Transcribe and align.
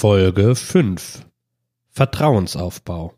Folge 0.00 0.54
5 0.54 1.26
Vertrauensaufbau. 1.90 3.12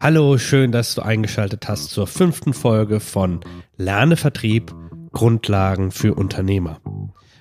Hallo, 0.00 0.38
schön, 0.38 0.72
dass 0.72 0.94
du 0.94 1.02
eingeschaltet 1.02 1.68
hast 1.68 1.90
zur 1.90 2.06
fünften 2.06 2.54
Folge 2.54 3.00
von 3.00 3.40
Lerne 3.76 4.16
Vertrieb 4.16 4.74
Grundlagen 5.12 5.90
für 5.90 6.14
Unternehmer. 6.14 6.80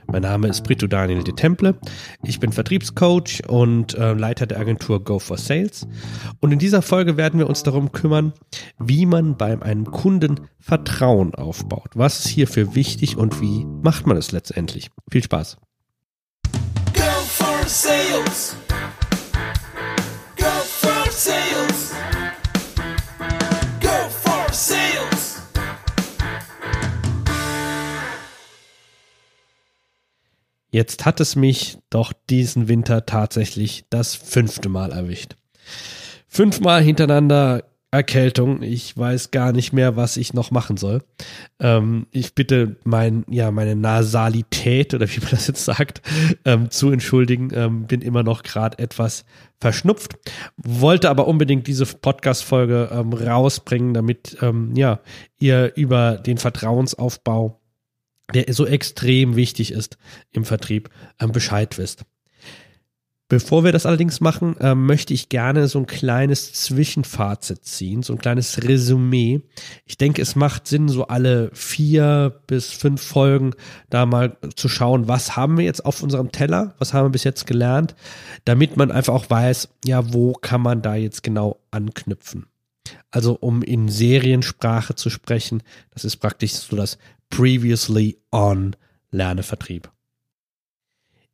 Mein 0.07 0.23
Name 0.23 0.49
ist 0.49 0.65
Brito 0.65 0.87
Daniel 0.87 1.23
de 1.23 1.33
Temple. 1.35 1.79
Ich 2.21 2.41
bin 2.41 2.51
Vertriebscoach 2.51 3.43
und 3.47 3.93
äh, 3.93 4.11
Leiter 4.11 4.45
der 4.45 4.59
Agentur 4.59 5.05
Go 5.05 5.19
for 5.19 5.37
Sales. 5.37 5.87
Und 6.41 6.51
in 6.51 6.59
dieser 6.59 6.81
Folge 6.81 7.15
werden 7.15 7.39
wir 7.39 7.47
uns 7.47 7.63
darum 7.63 7.93
kümmern, 7.93 8.33
wie 8.77 9.05
man 9.05 9.37
bei 9.37 9.61
einem 9.61 9.85
Kunden 9.85 10.49
Vertrauen 10.59 11.33
aufbaut. 11.33 11.91
Was 11.93 12.25
ist 12.25 12.27
hierfür 12.27 12.75
wichtig 12.75 13.15
und 13.15 13.39
wie 13.39 13.63
macht 13.63 14.05
man 14.05 14.17
es 14.17 14.33
letztendlich? 14.33 14.89
Viel 15.09 15.23
Spaß. 15.23 15.59
Go 17.65 17.69
for 17.69 17.73
Sales. 21.11 21.93
Go 23.81 24.09
for 24.09 24.53
Sales. 24.53 25.41
Jetzt 30.69 31.05
hat 31.05 31.19
es 31.19 31.35
mich 31.35 31.79
doch 31.89 32.13
diesen 32.29 32.67
Winter 32.67 33.07
tatsächlich 33.07 33.85
das 33.89 34.13
fünfte 34.13 34.69
Mal 34.69 34.91
erwischt. 34.91 35.35
Fünfmal 36.27 36.83
hintereinander 36.83 37.63
Erkältung. 37.95 38.61
Ich 38.61 38.97
weiß 38.97 39.31
gar 39.31 39.51
nicht 39.51 39.73
mehr, 39.73 39.95
was 39.95 40.17
ich 40.17 40.33
noch 40.33 40.51
machen 40.51 40.77
soll. 40.77 41.03
Ähm, 41.59 42.07
ich 42.11 42.35
bitte 42.35 42.75
mein, 42.83 43.25
ja, 43.29 43.51
meine 43.51 43.75
Nasalität 43.75 44.93
oder 44.93 45.09
wie 45.09 45.19
man 45.19 45.31
das 45.31 45.47
jetzt 45.47 45.65
sagt, 45.65 46.01
ähm, 46.45 46.69
zu 46.69 46.91
entschuldigen. 46.91 47.49
Ähm, 47.53 47.87
bin 47.87 48.01
immer 48.01 48.23
noch 48.23 48.43
gerade 48.43 48.79
etwas 48.79 49.25
verschnupft. 49.59 50.15
Wollte 50.57 51.09
aber 51.09 51.27
unbedingt 51.27 51.67
diese 51.67 51.85
Podcast-Folge 51.85 52.89
ähm, 52.91 53.13
rausbringen, 53.13 53.93
damit 53.93 54.37
ähm, 54.41 54.75
ja, 54.75 54.99
ihr 55.37 55.73
über 55.75 56.17
den 56.17 56.37
Vertrauensaufbau 56.37 57.61
der 58.33 58.51
so 58.53 58.65
extrem 58.65 59.35
wichtig 59.35 59.71
ist 59.71 59.97
im 60.31 60.45
Vertrieb, 60.45 60.89
ähm, 61.19 61.31
Bescheid 61.31 61.77
wisst. 61.77 62.05
Bevor 63.27 63.63
wir 63.63 63.71
das 63.71 63.87
allerdings 63.87 64.21
machen, 64.21 64.55
ähm, 64.59 64.85
möchte 64.85 65.11
ich 65.11 65.29
gerne 65.29 65.67
so 65.67 65.79
ein 65.79 65.87
kleines 65.87 66.53
Zwischenfazit 66.53 67.65
ziehen, 67.65 68.03
so 68.03 68.13
ein 68.13 68.19
kleines 68.19 68.63
Resümee. 68.63 69.41
Ich 69.85 69.97
denke, 69.97 70.21
es 70.21 70.35
macht 70.35 70.67
Sinn, 70.67 70.89
so 70.89 71.07
alle 71.07 71.49
vier 71.53 72.39
bis 72.45 72.71
fünf 72.71 73.01
Folgen 73.01 73.53
da 73.89 74.05
mal 74.05 74.37
zu 74.55 74.69
schauen, 74.69 75.07
was 75.07 75.35
haben 75.35 75.57
wir 75.57 75.65
jetzt 75.65 75.83
auf 75.83 76.03
unserem 76.03 76.31
Teller, 76.31 76.75
was 76.77 76.93
haben 76.93 77.07
wir 77.07 77.11
bis 77.11 77.23
jetzt 77.23 77.47
gelernt, 77.47 77.95
damit 78.43 78.77
man 78.77 78.91
einfach 78.91 79.15
auch 79.15 79.27
weiß, 79.27 79.69
ja, 79.85 80.13
wo 80.13 80.33
kann 80.33 80.61
man 80.61 80.83
da 80.83 80.93
jetzt 80.93 81.23
genau 81.23 81.59
anknüpfen. 81.71 82.45
Also 83.09 83.35
um 83.39 83.63
in 83.63 83.89
Seriensprache 83.89 84.93
zu 84.93 85.09
sprechen, 85.09 85.63
das 85.89 86.05
ist 86.05 86.17
praktisch 86.17 86.53
so 86.53 86.75
das 86.75 86.99
Previously 87.31 88.19
on 88.31 88.75
Lernevertrieb. 89.09 89.89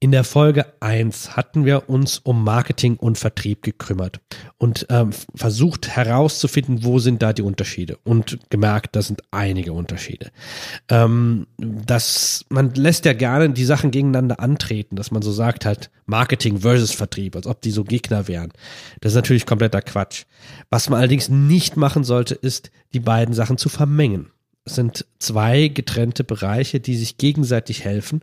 In 0.03 0.11
der 0.11 0.23
Folge 0.23 0.65
1 0.79 1.37
hatten 1.37 1.63
wir 1.63 1.87
uns 1.87 2.17
um 2.17 2.43
Marketing 2.43 2.95
und 2.95 3.19
Vertrieb 3.19 3.61
gekümmert 3.61 4.19
und 4.57 4.87
ähm, 4.89 5.11
versucht 5.35 5.89
herauszufinden, 5.89 6.83
wo 6.83 6.97
sind 6.97 7.21
da 7.21 7.33
die 7.33 7.43
Unterschiede 7.43 7.99
und 8.03 8.39
gemerkt, 8.49 8.95
da 8.95 9.03
sind 9.03 9.21
einige 9.29 9.73
Unterschiede. 9.73 10.31
Ähm, 10.89 11.45
dass 11.59 12.45
man 12.49 12.73
lässt 12.73 13.05
ja 13.05 13.13
gerne 13.13 13.51
die 13.51 13.63
Sachen 13.63 13.91
gegeneinander 13.91 14.39
antreten, 14.39 14.95
dass 14.95 15.11
man 15.11 15.21
so 15.21 15.31
sagt 15.31 15.65
halt 15.65 15.91
Marketing 16.07 16.61
versus 16.61 16.93
Vertrieb, 16.93 17.35
als 17.35 17.45
ob 17.45 17.61
die 17.61 17.69
so 17.69 17.83
Gegner 17.83 18.27
wären. 18.27 18.51
Das 19.01 19.11
ist 19.11 19.17
natürlich 19.17 19.45
kompletter 19.45 19.83
Quatsch. 19.83 20.23
Was 20.71 20.89
man 20.89 20.97
allerdings 20.97 21.29
nicht 21.29 21.77
machen 21.77 22.03
sollte, 22.03 22.33
ist 22.33 22.71
die 22.93 23.01
beiden 23.01 23.35
Sachen 23.35 23.59
zu 23.59 23.69
vermengen 23.69 24.31
sind 24.65 25.05
zwei 25.19 25.69
getrennte 25.69 26.23
Bereiche, 26.23 26.79
die 26.79 26.95
sich 26.95 27.17
gegenseitig 27.17 27.83
helfen, 27.83 28.21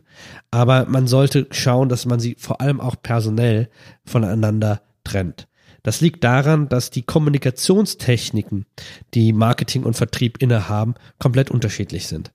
aber 0.51 0.85
man 0.85 1.07
sollte 1.07 1.47
schauen, 1.51 1.89
dass 1.89 2.05
man 2.05 2.19
sie 2.19 2.35
vor 2.39 2.61
allem 2.61 2.79
auch 2.79 2.95
personell 3.01 3.69
voneinander 4.05 4.81
trennt. 5.03 5.47
Das 5.83 6.01
liegt 6.01 6.23
daran, 6.23 6.69
dass 6.69 6.91
die 6.91 7.03
Kommunikationstechniken, 7.03 8.65
die 9.13 9.33
Marketing 9.33 9.83
und 9.83 9.95
Vertrieb 9.95 10.41
innehaben, 10.41 10.95
komplett 11.19 11.51
unterschiedlich 11.51 12.07
sind. 12.07 12.31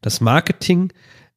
Das 0.00 0.20
Marketing 0.20 0.92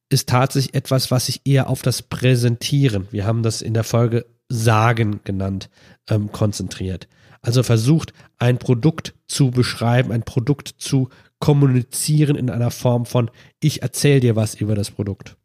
ist 0.08 0.28
tatsächlich 0.28 0.74
etwas, 0.74 1.10
was 1.10 1.26
sich 1.26 1.42
eher 1.44 1.68
auf 1.68 1.82
das 1.82 2.02
Präsentieren, 2.02 3.08
wir 3.10 3.26
haben 3.26 3.42
das 3.42 3.62
in 3.62 3.74
der 3.74 3.84
Folge 3.84 4.26
Sagen 4.50 5.20
genannt, 5.24 5.68
ähm, 6.08 6.32
konzentriert. 6.32 7.06
Also 7.42 7.62
versucht, 7.62 8.14
ein 8.38 8.58
Produkt 8.58 9.14
zu 9.26 9.50
beschreiben, 9.50 10.10
ein 10.10 10.22
Produkt 10.22 10.74
zu 10.78 11.10
kommunizieren 11.38 12.36
in 12.36 12.50
einer 12.50 12.70
Form 12.70 13.06
von 13.06 13.30
ich 13.60 13.82
erzähle 13.82 14.20
dir 14.20 14.36
was 14.36 14.54
über 14.54 14.74
das 14.74 14.90
Produkt. 14.90 15.36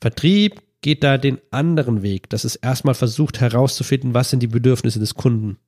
Vertrieb 0.00 0.62
geht 0.82 1.02
da 1.02 1.18
den 1.18 1.38
anderen 1.50 2.02
Weg, 2.02 2.28
dass 2.30 2.44
es 2.44 2.56
erstmal 2.56 2.94
versucht 2.94 3.40
herauszufinden, 3.40 4.14
was 4.14 4.30
sind 4.30 4.40
die 4.40 4.46
Bedürfnisse 4.46 4.98
des 4.98 5.14
Kunden 5.14 5.58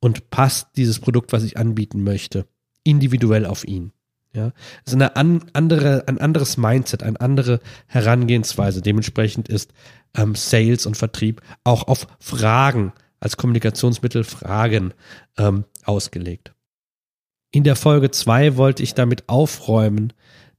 und 0.00 0.30
passt 0.30 0.76
dieses 0.76 0.98
Produkt, 0.98 1.32
was 1.32 1.44
ich 1.44 1.56
anbieten 1.56 2.02
möchte, 2.02 2.46
individuell 2.82 3.46
auf 3.46 3.64
ihn. 3.64 3.92
Ja, 4.32 4.52
es 4.84 4.92
ist 4.92 4.94
eine 4.94 5.16
an, 5.16 5.44
andere, 5.54 6.04
ein 6.06 6.18
anderes 6.18 6.56
Mindset, 6.56 7.02
eine 7.02 7.20
andere 7.20 7.58
Herangehensweise. 7.86 8.80
Dementsprechend 8.80 9.48
ist 9.48 9.72
ähm, 10.14 10.36
Sales 10.36 10.86
und 10.86 10.96
Vertrieb 10.96 11.42
auch 11.64 11.88
auf 11.88 12.06
Fragen 12.20 12.92
als 13.18 13.36
Kommunikationsmittel 13.36 14.22
Fragen 14.22 14.94
ähm, 15.36 15.64
ausgelegt. 15.84 16.52
In 17.52 17.64
der 17.64 17.74
Folge 17.74 18.12
2 18.12 18.56
wollte 18.56 18.84
ich 18.84 18.94
damit 18.94 19.28
aufräumen, 19.28 20.12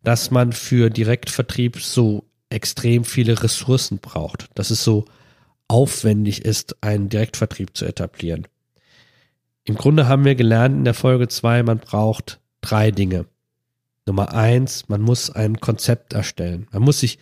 dass 0.04 0.30
man 0.30 0.52
für 0.52 0.90
Direktvertrieb 0.90 1.80
so 1.80 2.26
extrem 2.50 3.06
viele 3.06 3.42
Ressourcen 3.42 4.00
braucht, 4.00 4.50
dass 4.56 4.72
es 4.72 4.84
so 4.84 5.06
aufwendig 5.70 6.44
ist, 6.44 6.84
einen 6.84 7.08
Direktvertrieb 7.08 7.78
zu 7.78 7.86
etablieren. 7.86 8.46
Im 9.64 9.76
Grunde 9.76 10.10
haben 10.10 10.26
wir 10.26 10.36
gelernt 10.36 10.76
in 10.76 10.84
der 10.84 10.94
Folge 10.94 11.30
2, 11.30 11.64
man 11.64 11.80
braucht 11.80 12.42
drei 12.60 12.92
Dinge. 12.92 13.26
Nummer 14.06 14.34
eins, 14.34 14.90
man 14.90 15.02
muss 15.02 15.30
ein 15.30 15.62
Konzept 15.62 16.12
erstellen. 16.12 16.68
Man 16.72 16.82
muss 16.82 17.00
sich 17.00 17.20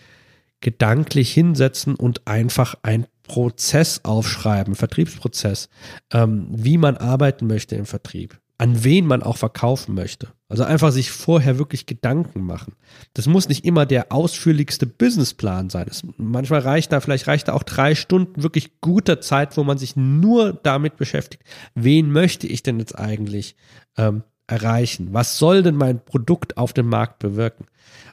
gedanklich 0.62 1.32
hinsetzen 1.32 1.94
und 1.94 2.26
einfach 2.26 2.74
ein 2.82 3.06
Prozess 3.22 4.04
aufschreiben, 4.04 4.74
Vertriebsprozess, 4.74 5.70
ähm, 6.12 6.48
wie 6.50 6.80
man 6.80 6.98
arbeiten 6.98 7.46
möchte 7.46 7.76
im 7.76 7.86
Vertrieb 7.86 8.40
an 8.60 8.84
wen 8.84 9.08
man 9.08 9.24
auch 9.24 9.38
verkaufen 9.38 9.96
möchte. 9.96 10.28
Also 10.50 10.66
einfach 10.66 10.92
sich 10.92 11.12
vorher 11.12 11.58
wirklich 11.58 11.86
Gedanken 11.86 12.42
machen. 12.46 12.76
Das 13.14 13.26
muss 13.26 13.48
nicht 13.48 13.64
immer 13.64 13.86
der 13.86 14.12
ausführlichste 14.12 14.86
Businessplan 14.86 15.70
sein. 15.70 15.86
Das, 15.88 16.04
manchmal 16.18 16.60
reicht 16.60 16.92
da, 16.92 17.00
vielleicht 17.00 17.28
reicht 17.28 17.48
da 17.48 17.54
auch 17.54 17.64
drei 17.64 17.96
Stunden 17.96 18.44
wirklich 18.44 18.82
guter 18.82 19.22
Zeit, 19.22 19.56
wo 19.56 19.64
man 19.64 19.78
sich 19.78 19.96
nur 19.96 20.52
damit 20.52 20.98
beschäftigt, 20.98 21.44
wen 21.74 22.12
möchte 22.12 22.48
ich 22.48 22.62
denn 22.62 22.80
jetzt 22.80 23.00
eigentlich 23.00 23.56
ähm, 23.98 24.24
erreichen? 24.46 25.14
Was 25.14 25.38
soll 25.38 25.64
denn 25.64 25.76
mein 25.76 26.04
Produkt 26.04 26.58
auf 26.58 26.74
dem 26.74 26.88
Markt 26.88 27.20
bewirken? 27.20 27.66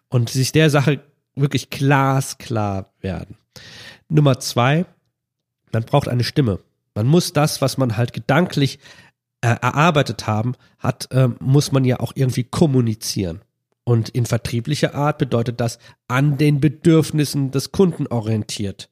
Und 0.08 0.30
sich 0.30 0.52
der 0.52 0.70
Sache 0.70 1.00
wirklich 1.34 1.70
glasklar 1.70 2.92
werden. 3.00 3.36
Nummer 4.08 4.38
zwei, 4.38 4.86
man 5.72 5.82
braucht 5.82 6.06
eine 6.06 6.22
Stimme. 6.22 6.60
Man 6.94 7.06
muss 7.08 7.32
das, 7.32 7.60
was 7.60 7.78
man 7.78 7.96
halt 7.96 8.12
gedanklich 8.12 8.78
äh, 9.46 9.58
erarbeitet 9.62 10.26
haben, 10.26 10.56
hat, 10.80 11.08
äh, 11.12 11.28
muss 11.38 11.70
man 11.70 11.84
ja 11.84 12.00
auch 12.00 12.10
irgendwie 12.16 12.42
kommunizieren. 12.42 13.42
Und 13.84 14.08
in 14.08 14.26
vertrieblicher 14.26 14.96
Art 14.96 15.18
bedeutet 15.18 15.60
das 15.60 15.78
an 16.08 16.36
den 16.36 16.58
Bedürfnissen 16.60 17.52
des 17.52 17.70
Kunden 17.70 18.08
orientiert. 18.08 18.90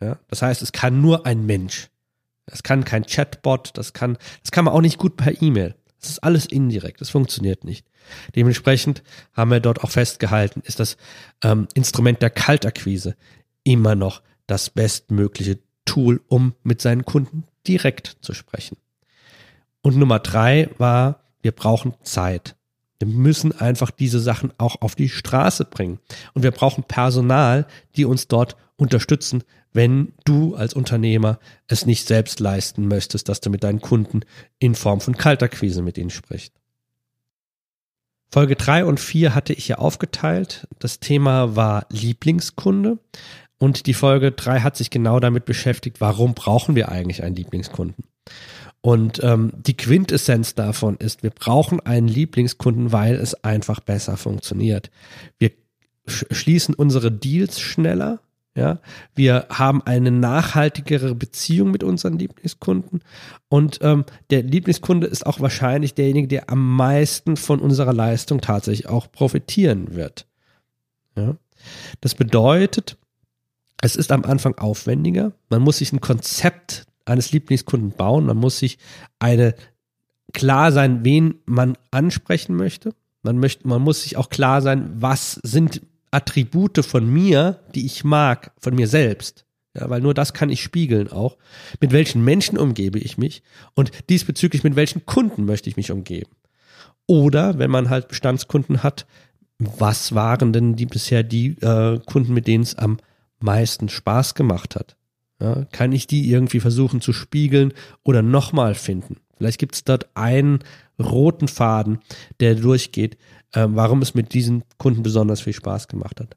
Ja? 0.00 0.18
Das 0.28 0.40
heißt, 0.40 0.62
es 0.62 0.72
kann 0.72 1.02
nur 1.02 1.26
ein 1.26 1.44
Mensch. 1.44 1.90
Es 2.46 2.62
kann 2.62 2.86
kein 2.86 3.04
Chatbot, 3.04 3.72
das 3.74 3.92
kann, 3.92 4.16
das 4.42 4.50
kann 4.50 4.64
man 4.64 4.72
auch 4.72 4.80
nicht 4.80 4.96
gut 4.96 5.18
per 5.18 5.42
E-Mail. 5.42 5.74
Das 6.00 6.08
ist 6.08 6.24
alles 6.24 6.46
indirekt, 6.46 7.02
das 7.02 7.10
funktioniert 7.10 7.64
nicht. 7.64 7.86
Dementsprechend 8.34 9.02
haben 9.34 9.50
wir 9.50 9.60
dort 9.60 9.84
auch 9.84 9.90
festgehalten, 9.90 10.62
ist 10.64 10.80
das 10.80 10.96
ähm, 11.44 11.68
Instrument 11.74 12.22
der 12.22 12.30
Kaltakquise 12.30 13.14
immer 13.62 13.94
noch 13.94 14.22
das 14.46 14.70
bestmögliche 14.70 15.58
Tool, 15.84 16.22
um 16.28 16.54
mit 16.62 16.80
seinen 16.80 17.04
Kunden 17.04 17.44
direkt 17.66 18.16
zu 18.22 18.32
sprechen. 18.32 18.78
Und 19.82 19.96
Nummer 19.96 20.20
drei 20.20 20.70
war, 20.78 21.20
wir 21.42 21.52
brauchen 21.52 21.94
Zeit. 22.02 22.56
Wir 22.98 23.08
müssen 23.08 23.52
einfach 23.58 23.90
diese 23.90 24.20
Sachen 24.20 24.52
auch 24.58 24.80
auf 24.80 24.94
die 24.94 25.08
Straße 25.08 25.64
bringen. 25.64 25.98
Und 26.34 26.44
wir 26.44 26.52
brauchen 26.52 26.84
Personal, 26.84 27.66
die 27.96 28.04
uns 28.04 28.28
dort 28.28 28.56
unterstützen, 28.76 29.42
wenn 29.72 30.12
du 30.24 30.54
als 30.54 30.74
Unternehmer 30.74 31.38
es 31.66 31.84
nicht 31.84 32.06
selbst 32.06 32.38
leisten 32.38 32.86
möchtest, 32.86 33.28
dass 33.28 33.40
du 33.40 33.50
mit 33.50 33.64
deinen 33.64 33.80
Kunden 33.80 34.20
in 34.58 34.74
Form 34.74 35.00
von 35.00 35.16
Kalterquise 35.16 35.82
mit 35.82 35.98
ihnen 35.98 36.10
sprichst. 36.10 36.52
Folge 38.30 38.56
drei 38.56 38.84
und 38.84 39.00
vier 39.00 39.34
hatte 39.34 39.52
ich 39.52 39.68
ja 39.68 39.76
aufgeteilt. 39.76 40.66
Das 40.78 41.00
Thema 41.00 41.56
war 41.56 41.86
Lieblingskunde. 41.90 42.98
Und 43.58 43.86
die 43.86 43.94
Folge 43.94 44.32
3 44.32 44.60
hat 44.60 44.76
sich 44.76 44.90
genau 44.90 45.20
damit 45.20 45.44
beschäftigt, 45.44 46.00
warum 46.00 46.34
brauchen 46.34 46.74
wir 46.74 46.88
eigentlich 46.88 47.22
einen 47.22 47.36
Lieblingskunden? 47.36 48.04
Und 48.82 49.22
ähm, 49.22 49.52
die 49.54 49.76
Quintessenz 49.76 50.54
davon 50.54 50.96
ist, 50.96 51.22
wir 51.22 51.30
brauchen 51.30 51.80
einen 51.80 52.08
Lieblingskunden, 52.08 52.92
weil 52.92 53.14
es 53.14 53.42
einfach 53.44 53.80
besser 53.80 54.16
funktioniert. 54.16 54.90
Wir 55.38 55.52
schließen 56.06 56.74
unsere 56.74 57.12
Deals 57.12 57.60
schneller, 57.60 58.20
ja, 58.54 58.80
wir 59.14 59.46
haben 59.48 59.82
eine 59.82 60.10
nachhaltigere 60.10 61.14
Beziehung 61.14 61.70
mit 61.70 61.82
unseren 61.82 62.18
Lieblingskunden 62.18 63.02
und 63.48 63.78
ähm, 63.80 64.04
der 64.28 64.42
Lieblingskunde 64.42 65.06
ist 65.06 65.24
auch 65.24 65.40
wahrscheinlich 65.40 65.94
derjenige, 65.94 66.28
der 66.28 66.50
am 66.50 66.76
meisten 66.76 67.38
von 67.38 67.60
unserer 67.60 67.94
Leistung 67.94 68.42
tatsächlich 68.42 68.88
auch 68.88 69.10
profitieren 69.10 69.94
wird. 69.94 70.26
Ja. 71.16 71.36
Das 72.02 72.14
bedeutet, 72.14 72.98
es 73.80 73.96
ist 73.96 74.12
am 74.12 74.24
Anfang 74.24 74.58
aufwendiger. 74.58 75.32
Man 75.48 75.62
muss 75.62 75.78
sich 75.78 75.92
ein 75.92 76.02
Konzept 76.02 76.84
eines 77.04 77.32
Lieblingskunden 77.32 77.92
bauen. 77.92 78.26
Man 78.26 78.36
muss 78.36 78.58
sich 78.58 78.78
eine 79.18 79.54
klar 80.32 80.72
sein, 80.72 81.04
wen 81.04 81.36
man 81.44 81.76
ansprechen 81.90 82.56
möchte. 82.56 82.94
Man 83.22 83.38
möchte, 83.38 83.68
man 83.68 83.82
muss 83.82 84.02
sich 84.02 84.16
auch 84.16 84.30
klar 84.30 84.62
sein, 84.62 84.90
was 84.96 85.40
sind 85.42 85.82
Attribute 86.10 86.84
von 86.84 87.10
mir, 87.10 87.60
die 87.74 87.86
ich 87.86 88.04
mag, 88.04 88.52
von 88.58 88.74
mir 88.74 88.88
selbst. 88.88 89.44
Ja, 89.74 89.88
weil 89.88 90.02
nur 90.02 90.12
das 90.12 90.34
kann 90.34 90.50
ich 90.50 90.62
spiegeln 90.62 91.10
auch. 91.10 91.38
Mit 91.80 91.92
welchen 91.92 92.22
Menschen 92.22 92.58
umgebe 92.58 92.98
ich 92.98 93.16
mich 93.16 93.42
und 93.74 93.90
diesbezüglich 94.10 94.64
mit 94.64 94.76
welchen 94.76 95.06
Kunden 95.06 95.46
möchte 95.46 95.70
ich 95.70 95.76
mich 95.76 95.90
umgeben. 95.90 96.30
Oder 97.06 97.58
wenn 97.58 97.70
man 97.70 97.88
halt 97.88 98.08
Bestandskunden 98.08 98.82
hat, 98.82 99.06
was 99.58 100.14
waren 100.14 100.52
denn 100.52 100.76
die 100.76 100.86
bisher 100.86 101.22
die 101.22 101.58
äh, 101.60 101.98
Kunden, 102.06 102.34
mit 102.34 102.46
denen 102.46 102.64
es 102.64 102.74
am 102.74 102.98
meisten 103.40 103.88
Spaß 103.88 104.34
gemacht 104.34 104.76
hat? 104.76 104.96
Ja, 105.42 105.64
kann 105.72 105.90
ich 105.90 106.06
die 106.06 106.30
irgendwie 106.30 106.60
versuchen 106.60 107.00
zu 107.00 107.12
spiegeln 107.12 107.72
oder 108.04 108.22
nochmal 108.22 108.76
finden? 108.76 109.16
Vielleicht 109.36 109.58
gibt 109.58 109.74
es 109.74 109.82
dort 109.82 110.08
einen 110.14 110.60
roten 111.00 111.48
Faden, 111.48 111.98
der 112.38 112.54
durchgeht, 112.54 113.16
äh, 113.52 113.66
warum 113.68 114.02
es 114.02 114.14
mit 114.14 114.34
diesen 114.34 114.62
Kunden 114.78 115.02
besonders 115.02 115.40
viel 115.40 115.52
Spaß 115.52 115.88
gemacht 115.88 116.20
hat. 116.20 116.36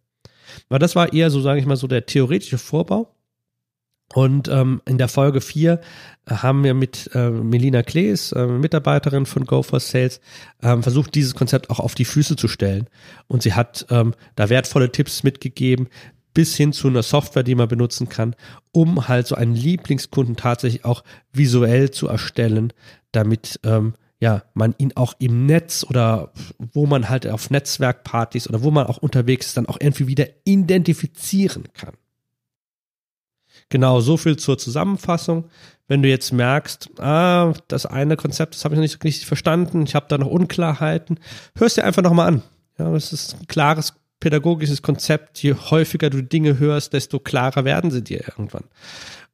Aber 0.70 0.80
das 0.80 0.96
war 0.96 1.14
eher 1.14 1.30
so, 1.30 1.40
sage 1.40 1.60
ich 1.60 1.68
mal, 1.68 1.76
so 1.76 1.86
der 1.86 2.08
theoretische 2.08 2.58
Vorbau. 2.58 3.12
Und 4.14 4.48
ähm, 4.48 4.82
in 4.86 4.98
der 4.98 5.08
Folge 5.08 5.42
4 5.42 5.82
äh, 6.26 6.34
haben 6.36 6.64
wir 6.64 6.74
mit 6.74 7.10
äh, 7.14 7.30
Melina 7.30 7.84
Klees, 7.84 8.32
äh, 8.32 8.46
Mitarbeiterin 8.46 9.26
von 9.26 9.46
Go 9.46 9.64
for 9.64 9.80
Sales, 9.80 10.22
ähm, 10.62 10.84
versucht, 10.84 11.16
dieses 11.16 11.36
Konzept 11.36 11.70
auch 11.70 11.80
auf 11.80 11.96
die 11.96 12.06
Füße 12.06 12.36
zu 12.36 12.48
stellen. 12.48 12.88
Und 13.28 13.42
sie 13.42 13.54
hat 13.54 13.86
ähm, 13.90 14.14
da 14.36 14.50
wertvolle 14.50 14.92
Tipps 14.92 15.24
mitgegeben, 15.24 15.90
bis 16.36 16.56
hin 16.56 16.74
zu 16.74 16.90
einer 16.90 17.02
Software, 17.02 17.42
die 17.42 17.56
man 17.56 17.68
benutzen 17.68 18.10
kann, 18.10 18.36
um 18.72 19.08
halt 19.08 19.26
so 19.26 19.34
einen 19.34 19.56
Lieblingskunden 19.56 20.36
tatsächlich 20.36 20.86
auch 20.86 21.04
visuell 21.34 21.90
zu 21.90 22.08
erstellen, 22.08 22.74
damit 23.12 23.60
ähm, 23.64 23.96
ja, 24.20 24.44
man 24.54 24.76
ihn 24.78 24.92
auch 24.96 25.14
im 25.18 25.46
Netz 25.46 25.86
oder 25.90 26.34
wo 26.74 26.86
man 26.86 27.10
halt 27.10 27.26
auf 27.26 27.50
Netzwerkpartys 27.50 28.48
oder 28.50 28.62
wo 28.62 28.70
man 28.70 28.86
auch 28.86 28.98
unterwegs 28.98 29.48
ist, 29.48 29.58
dann 29.58 29.66
auch 29.66 29.78
irgendwie 29.80 30.08
wieder 30.08 30.28
identifizieren 30.44 31.64
kann. 31.74 31.94
Genau, 33.70 34.02
so 34.02 34.18
viel 34.18 34.38
zur 34.38 34.58
Zusammenfassung. 34.58 35.46
Wenn 35.88 36.04
du 36.04 36.10
jetzt 36.10 36.34
merkst, 36.34 37.00
ah, 37.00 37.54
das 37.68 37.86
eine 37.86 38.18
Konzept, 38.18 38.56
das 38.56 38.66
habe 38.66 38.76
ich 38.76 38.78
noch 38.78 38.84
nicht 38.84 39.04
richtig 39.04 39.26
verstanden, 39.26 39.84
ich 39.84 39.96
habe 39.96 40.08
da 40.10 40.18
noch 40.18 40.28
Unklarheiten, 40.28 41.20
hörst 41.56 41.78
dir 41.78 41.86
einfach 41.86 42.02
nochmal 42.02 42.28
an. 42.28 42.42
Ja, 42.78 42.92
das 42.92 43.14
ist 43.14 43.38
ein 43.40 43.48
klares 43.48 43.94
pädagogisches 44.20 44.82
Konzept. 44.82 45.42
Je 45.44 45.54
häufiger 45.54 46.10
du 46.10 46.22
Dinge 46.22 46.60
hörst, 46.60 46.94
desto 46.94 47.20
klarer 47.20 47.66
werden 47.66 47.92
sie 47.92 48.04
dir 48.04 48.24
irgendwann. 48.28 48.66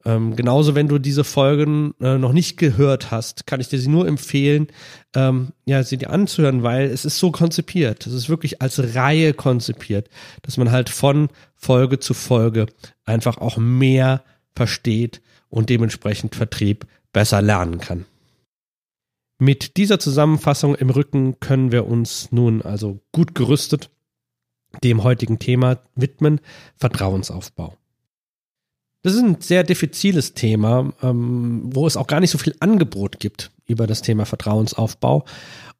Ähm, 0.04 0.34
genauso, 0.34 0.74
wenn 0.74 0.88
du 0.88 0.98
diese 0.98 1.22
Folgen 1.22 1.94
äh, 2.00 2.18
noch 2.18 2.32
nicht 2.32 2.56
gehört 2.56 3.10
hast, 3.10 3.46
kann 3.46 3.60
ich 3.60 3.68
dir 3.68 3.78
sie 3.78 3.88
nur 3.88 4.08
empfehlen, 4.08 4.66
ähm, 5.14 5.52
ja, 5.64 5.82
sie 5.84 5.96
dir 5.96 6.10
anzuhören, 6.10 6.62
weil 6.62 6.86
es 6.90 7.04
ist 7.04 7.18
so 7.18 7.30
konzipiert. 7.30 8.06
Es 8.06 8.12
ist 8.12 8.28
wirklich 8.28 8.60
als 8.60 8.94
Reihe 8.96 9.32
konzipiert, 9.32 10.08
dass 10.42 10.56
man 10.56 10.72
halt 10.72 10.88
von 10.88 11.28
Folge 11.54 12.00
zu 12.00 12.14
Folge 12.14 12.66
einfach 13.04 13.38
auch 13.38 13.58
mehr 13.58 14.24
versteht 14.56 15.22
und 15.48 15.70
dementsprechend 15.70 16.34
Vertrieb 16.34 16.86
besser 17.12 17.40
lernen 17.40 17.78
kann. 17.78 18.06
Mit 19.38 19.76
dieser 19.76 19.98
Zusammenfassung 19.98 20.74
im 20.74 20.90
Rücken 20.90 21.38
können 21.40 21.72
wir 21.72 21.86
uns 21.86 22.30
nun 22.32 22.62
also 22.62 23.00
gut 23.12 23.34
gerüstet 23.34 23.90
dem 24.82 25.02
heutigen 25.02 25.38
Thema 25.38 25.78
widmen, 25.94 26.40
Vertrauensaufbau. 26.76 27.76
Das 29.02 29.14
ist 29.14 29.22
ein 29.22 29.40
sehr 29.40 29.64
diffiziles 29.64 30.34
Thema, 30.34 30.92
ähm, 31.02 31.62
wo 31.64 31.86
es 31.86 31.96
auch 31.96 32.06
gar 32.06 32.20
nicht 32.20 32.30
so 32.30 32.38
viel 32.38 32.54
Angebot 32.60 33.18
gibt 33.18 33.50
über 33.66 33.86
das 33.86 34.02
Thema 34.02 34.24
Vertrauensaufbau. 34.26 35.24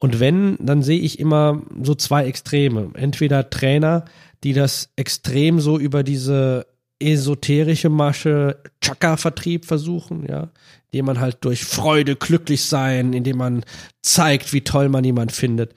Und 0.01 0.19
wenn, 0.19 0.57
dann 0.61 0.83
sehe 0.83 0.99
ich 0.99 1.21
immer 1.21 1.63
so 1.83 1.95
zwei 1.95 2.25
Extreme. 2.27 2.91
Entweder 2.95 3.49
Trainer, 3.49 4.05
die 4.43 4.53
das 4.53 4.91
extrem 4.97 5.61
so 5.61 5.79
über 5.79 6.03
diese 6.03 6.67
esoterische 6.99 7.89
Masche 7.89 8.59
Chakra-Vertrieb 8.81 9.67
versuchen, 9.67 10.27
ja, 10.29 10.51
indem 10.91 11.07
man 11.07 11.21
halt 11.21 11.39
durch 11.45 11.65
Freude 11.65 12.17
glücklich 12.17 12.65
sein, 12.65 13.13
indem 13.13 13.39
man 13.39 13.65
zeigt, 14.03 14.53
wie 14.53 14.63
toll 14.63 14.89
man 14.89 15.05
jemand 15.05 15.31
findet, 15.31 15.75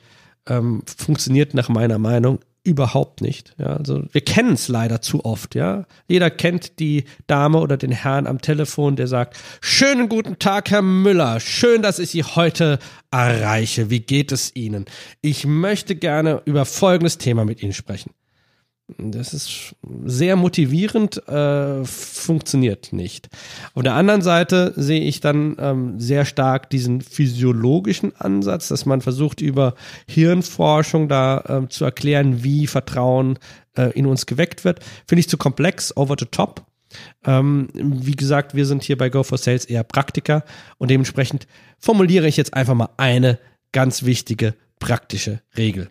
ähm, 0.48 0.82
funktioniert 0.86 1.54
nach 1.54 1.70
meiner 1.70 2.00
Meinung 2.00 2.40
überhaupt 2.66 3.22
nicht. 3.22 3.54
Ja, 3.58 3.78
also 3.78 4.04
wir 4.12 4.22
kennen 4.22 4.54
es 4.54 4.68
leider 4.68 5.02
zu 5.02 5.24
oft. 5.24 5.56
Ja, 5.56 5.86
jeder 6.08 6.30
kennt 6.30 6.80
die 6.80 7.06
Dame 7.28 7.60
oder 7.60 7.78
den 7.78 7.92
Herrn 7.92 8.28
am 8.28 8.42
Telefon, 8.42 8.96
der 8.96 9.08
sagt: 9.08 9.38
Schönen 9.62 10.10
guten 10.10 10.40
Tag, 10.40 10.72
Herr 10.72 10.82
Müller. 10.82 11.40
Schön, 11.40 11.82
dass 11.82 12.00
ich 12.00 12.10
Sie 12.10 12.24
heute 12.24 12.80
erreiche. 13.12 13.90
Wie 13.90 14.02
geht 14.02 14.32
es 14.32 14.56
Ihnen? 14.56 14.86
Ich 15.22 15.46
möchte 15.46 15.96
gerne 15.96 16.42
über 16.46 16.66
folgendes 16.66 17.18
Thema 17.18 17.46
mit 17.46 17.64
Ihnen 17.64 17.74
sprechen. 17.74 18.12
Das 19.00 19.34
ist 19.34 19.76
sehr 20.06 20.36
motivierend, 20.36 21.28
äh, 21.28 21.84
funktioniert 21.86 22.94
nicht. 22.94 23.30
Auf 23.74 23.82
der 23.82 23.96
anderen 23.96 24.22
Seite 24.22 24.74
sehe 24.76 25.02
ich 25.02 25.22
dann 25.22 25.58
ähm, 25.60 26.00
sehr 26.00 26.24
stark 26.24 26.70
diesen 26.70 27.02
physiologischen 27.02 28.16
Ansatz, 28.16 28.68
dass 28.68 28.86
man 28.86 29.02
versucht, 29.02 29.42
über 29.42 29.74
Hirnforschung 30.08 31.08
da 31.08 31.40
äh, 31.64 31.70
zu 31.70 31.84
erklären, 31.84 32.44
wie 32.44 32.68
Vertrauen 32.68 33.40
äh, 33.76 33.90
in 33.98 34.06
uns 34.06 34.28
geweckt 34.28 34.64
wird. 34.64 34.82
Finde 35.08 35.22
ich 35.22 35.30
zu 35.30 35.38
komplex, 35.38 35.96
over 35.98 36.16
the 36.20 36.28
top. 36.28 36.64
Ähm, 37.26 37.70
wie 37.74 38.16
gesagt, 38.16 38.54
wir 38.54 38.68
sind 38.68 38.84
hier 38.84 39.00
bei 39.00 39.10
Go 39.10 39.24
for 39.24 39.40
Sales 39.40 39.66
eher 39.66 39.84
Praktiker 39.84 40.44
und 40.78 40.92
dementsprechend 40.92 41.48
formuliere 41.80 42.28
ich 42.28 42.38
jetzt 42.38 42.54
einfach 42.54 42.76
mal 42.76 42.90
eine 42.98 43.40
ganz 43.72 44.04
wichtige 44.06 44.54
praktische 44.80 45.42
Regel. 45.58 45.90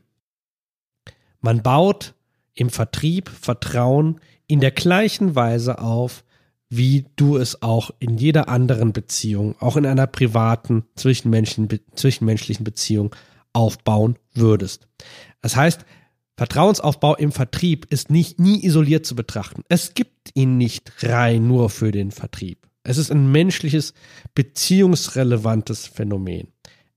Man 1.40 1.62
baut 1.62 2.14
im 2.54 2.70
Vertrieb 2.70 3.28
Vertrauen 3.28 4.20
in 4.46 4.60
der 4.60 4.70
gleichen 4.70 5.34
Weise 5.34 5.78
auf, 5.78 6.24
wie 6.68 7.06
du 7.16 7.36
es 7.36 7.62
auch 7.62 7.90
in 7.98 8.16
jeder 8.16 8.48
anderen 8.48 8.92
Beziehung, 8.92 9.54
auch 9.60 9.76
in 9.76 9.86
einer 9.86 10.06
privaten, 10.06 10.84
zwischenmenschlichen 10.96 12.64
Beziehung 12.64 13.14
aufbauen 13.52 14.16
würdest. 14.32 14.88
Das 15.40 15.56
heißt, 15.56 15.84
Vertrauensaufbau 16.36 17.14
im 17.14 17.30
Vertrieb 17.30 17.86
ist 17.90 18.10
nicht 18.10 18.40
nie 18.40 18.64
isoliert 18.64 19.06
zu 19.06 19.14
betrachten. 19.14 19.62
Es 19.68 19.94
gibt 19.94 20.30
ihn 20.34 20.56
nicht 20.56 20.92
rein 21.04 21.46
nur 21.46 21.70
für 21.70 21.92
den 21.92 22.10
Vertrieb. 22.10 22.66
Es 22.82 22.98
ist 22.98 23.10
ein 23.10 23.30
menschliches, 23.30 23.94
beziehungsrelevantes 24.34 25.86
Phänomen. 25.86 26.48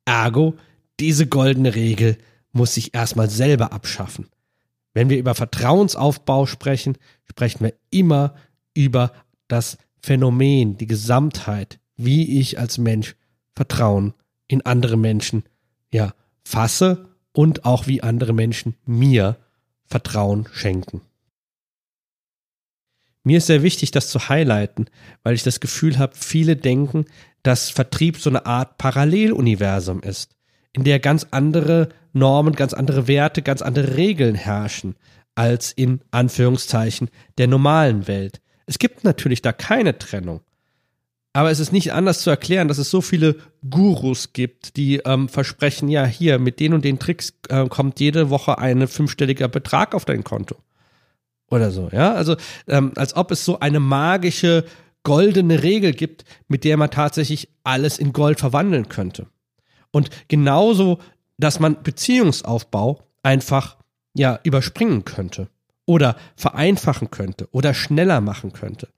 Ergo, 0.05 0.55
diese 0.99 1.27
goldene 1.27 1.75
Regel 1.75 2.17
muss 2.51 2.73
sich 2.73 2.95
erstmal 2.95 3.29
selber 3.29 3.71
abschaffen. 3.71 4.27
Wenn 4.97 5.11
wir 5.11 5.19
über 5.19 5.35
Vertrauensaufbau 5.35 6.47
sprechen, 6.47 6.97
sprechen 7.29 7.63
wir 7.63 7.75
immer 7.91 8.33
über 8.73 9.11
das 9.47 9.77
Phänomen, 10.01 10.75
die 10.79 10.87
Gesamtheit, 10.87 11.79
wie 11.97 12.39
ich 12.39 12.57
als 12.57 12.79
Mensch 12.79 13.15
Vertrauen 13.53 14.15
in 14.47 14.65
andere 14.65 14.97
Menschen 14.97 15.43
ja 15.93 16.15
fasse 16.43 17.09
und 17.31 17.63
auch 17.63 17.85
wie 17.85 18.01
andere 18.01 18.33
Menschen 18.33 18.73
mir 18.87 19.37
Vertrauen 19.85 20.47
schenken. 20.51 21.01
Mir 23.21 23.37
ist 23.37 23.45
sehr 23.45 23.61
wichtig, 23.61 23.91
das 23.91 24.09
zu 24.09 24.29
highlighten, 24.29 24.89
weil 25.21 25.35
ich 25.35 25.43
das 25.43 25.59
Gefühl 25.59 25.99
habe, 25.99 26.15
viele 26.15 26.55
denken, 26.55 27.05
dass 27.43 27.69
Vertrieb 27.69 28.17
so 28.17 28.31
eine 28.31 28.47
Art 28.47 28.79
Paralleluniversum 28.79 30.01
ist 30.01 30.36
in 30.77 30.83
der 30.83 30.99
ganz 30.99 31.27
andere 31.31 31.89
Normen, 32.13 32.53
ganz 32.53 32.73
andere 32.73 33.07
Werte, 33.07 33.41
ganz 33.41 33.61
andere 33.61 33.97
Regeln 33.97 34.35
herrschen 34.35 34.95
als 35.35 35.71
in 35.71 36.01
Anführungszeichen 36.11 37.09
der 37.37 37.47
normalen 37.47 38.07
Welt. 38.07 38.41
Es 38.67 38.79
gibt 38.79 39.03
natürlich 39.03 39.41
da 39.41 39.51
keine 39.51 39.97
Trennung. 39.97 40.41
Aber 41.33 41.51
es 41.51 41.59
ist 41.59 41.71
nicht 41.71 41.93
anders 41.93 42.21
zu 42.21 42.29
erklären, 42.29 42.67
dass 42.67 42.79
es 42.79 42.89
so 42.89 43.01
viele 43.01 43.35
Gurus 43.69 44.33
gibt, 44.33 44.75
die 44.77 44.97
ähm, 44.97 45.29
versprechen, 45.29 45.89
ja, 45.89 46.05
hier, 46.05 46.39
mit 46.39 46.59
den 46.59 46.73
und 46.73 46.83
den 46.83 46.97
Tricks 46.97 47.33
äh, 47.49 47.67
kommt 47.67 47.99
jede 47.99 48.29
Woche 48.29 48.57
ein 48.57 48.87
fünfstelliger 48.87 49.47
Betrag 49.47 49.93
auf 49.93 50.05
dein 50.05 50.23
Konto. 50.23 50.55
oder 51.51 51.69
so, 51.71 51.89
ja. 51.91 52.13
Also 52.13 52.35
ähm, 52.67 52.91
als 52.95 53.15
ob 53.15 53.31
es 53.31 53.45
so 53.45 53.59
eine 53.59 53.79
magische 53.79 54.65
goldene 55.03 55.63
Regel 55.63 55.93
gibt, 55.93 56.25
mit 56.47 56.63
der 56.63 56.77
man 56.77 56.89
tatsächlich 56.89 57.49
alles 57.63 57.99
in 57.99 58.13
Gold 58.13 58.39
verwandeln 58.39 58.89
könnte. 58.89 59.27
Und 59.91 60.09
genauso, 60.27 60.99
dass 61.37 61.59
man 61.59 61.83
Beziehungsaufbau 61.83 63.03
einfach 63.23 63.77
ja 64.13 64.39
überspringen 64.43 65.05
könnte 65.05 65.49
oder 65.85 66.17
vereinfachen 66.35 67.11
könnte 67.11 67.47
oder 67.51 67.73
schneller 67.73 68.21
machen 68.21 68.53
könnte. 68.53 68.89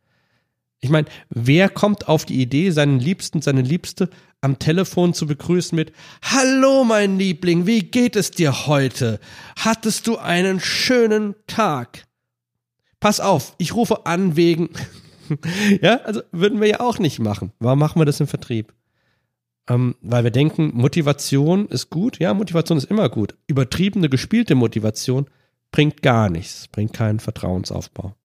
Ich 0.81 0.89
meine, 0.89 1.07
wer 1.29 1.67
kommt 1.67 2.07
auf 2.07 2.25
die 2.25 2.41
Idee, 2.41 2.71
seinen 2.71 2.99
Liebsten, 2.99 3.41
seine 3.41 3.61
Liebste 3.61 4.09
am 4.39 4.59
Telefon 4.59 5.13
zu 5.13 5.27
begrüßen 5.27 5.75
mit 5.75 5.91
Hallo, 6.23 6.85
mein 6.85 7.19
Liebling, 7.19 7.65
wie 7.65 7.81
geht 7.81 8.15
es 8.15 8.31
dir 8.31 8.65
heute? 8.67 9.19
Hattest 9.57 10.07
du 10.07 10.17
einen 10.17 10.61
schönen 10.61 11.35
Tag? 11.47 12.05
Pass 13.01 13.19
auf, 13.19 13.55
ich 13.57 13.75
rufe 13.75 14.05
an 14.05 14.37
wegen. 14.37 14.69
ja, 15.81 15.97
also 15.97 16.21
würden 16.31 16.61
wir 16.61 16.67
ja 16.69 16.79
auch 16.79 16.97
nicht 16.97 17.19
machen. 17.19 17.51
Warum 17.59 17.79
machen 17.79 17.99
wir 17.99 18.05
das 18.05 18.21
im 18.21 18.27
Vertrieb? 18.27 18.73
Ähm, 19.69 19.95
weil 20.01 20.23
wir 20.23 20.31
denken, 20.31 20.71
Motivation 20.73 21.67
ist 21.67 21.89
gut. 21.89 22.19
Ja, 22.19 22.33
Motivation 22.33 22.77
ist 22.77 22.89
immer 22.89 23.07
gut. 23.07 23.35
Übertriebene, 23.47 24.09
gespielte 24.09 24.55
Motivation 24.55 25.27
bringt 25.71 26.01
gar 26.01 26.29
nichts, 26.29 26.67
bringt 26.67 26.93
keinen 26.93 27.19
Vertrauensaufbau. 27.19 28.15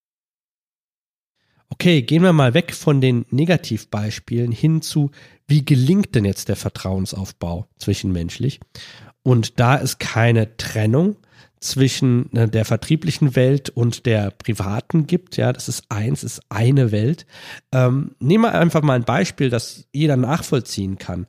Okay, 1.69 2.03
gehen 2.03 2.23
wir 2.23 2.33
mal 2.33 2.55
weg 2.55 2.73
von 2.73 3.01
den 3.01 3.27
Negativbeispielen 3.31 4.53
hin 4.53 4.81
zu, 4.81 5.11
wie 5.47 5.65
gelingt 5.65 6.15
denn 6.15 6.25
jetzt 6.25 6.49
der 6.49 6.57
Vertrauensaufbau 6.57 7.69
zwischenmenschlich? 7.77 8.61
Und 9.23 9.59
da 9.61 9.77
ist 9.77 9.99
keine 9.99 10.57
Trennung, 10.57 11.17
zwischen 11.65 12.31
äh, 12.35 12.49
der 12.49 12.65
vertrieblichen 12.65 13.35
Welt 13.37 13.71
und 13.71 14.07
der 14.07 14.31
privaten 14.31 15.07
gibt. 15.07 15.37
Ja, 15.37 15.53
das 15.53 15.69
ist 15.69 15.85
eins, 15.89 16.23
ist 16.23 16.43
eine 16.51 16.93
Welt. 16.93 17.27
Ähm, 17.73 18.15
nehmen 18.21 18.45
wir 18.45 18.55
einfach 18.55 18.83
mal 18.83 18.95
ein 18.95 19.05
Beispiel, 19.05 19.51
das 19.51 19.87
jeder 19.93 20.17
nachvollziehen 20.17 20.99
kann. 20.99 21.27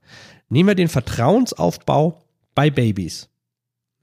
Nehmen 0.50 0.68
wir 0.68 0.76
den 0.76 0.90
Vertrauensaufbau 0.90 2.22
bei 2.54 2.70
Babys. 2.70 3.30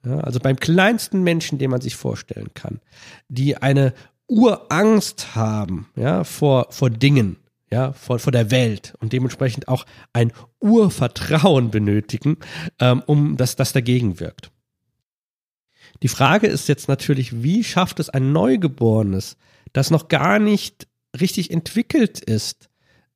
Ja, 0.05 0.19
also 0.19 0.41
beim 0.41 0.57
kleinsten 0.57 1.23
Menschen, 1.23 1.59
den 1.59 1.71
man 1.71 1.81
sich 1.81 1.95
vorstellen 1.95 2.51
kann, 2.55 2.81
die 3.29 3.57
eine 3.57 3.93
Urangst 4.27 5.37
haben, 5.37 5.89
ja, 5.95 6.25
vor, 6.25 6.67
vor 6.71 6.91
Dingen, 6.91 7.37
ja, 7.71 7.93
vor, 7.93 8.19
vor 8.19 8.33
der 8.33 8.51
Welt 8.51 8.95
und 9.01 9.12
dementsprechend 9.12 9.69
auch 9.69 9.87
ein 10.12 10.33
Urvertrauen 10.61 11.71
benötigen, 11.71 12.39
ähm, 12.81 13.03
um 13.07 13.37
dass 13.37 13.55
das 13.55 13.73
dagegen 13.73 14.19
wirkt. 14.19 14.51
Die 16.02 16.09
Frage 16.09 16.49
ist 16.49 16.68
jetzt 16.68 16.88
natürlich, 16.88 17.42
wie 17.42 17.62
schafft 17.62 18.00
es 18.00 18.11
ein 18.11 18.32
Neugeborenes, 18.32 19.37
das 19.73 19.90
noch 19.90 20.09
gar 20.09 20.38
nicht 20.38 20.88
richtig 21.18 21.50
entwickelt 21.50 22.21
ist, 22.21 22.68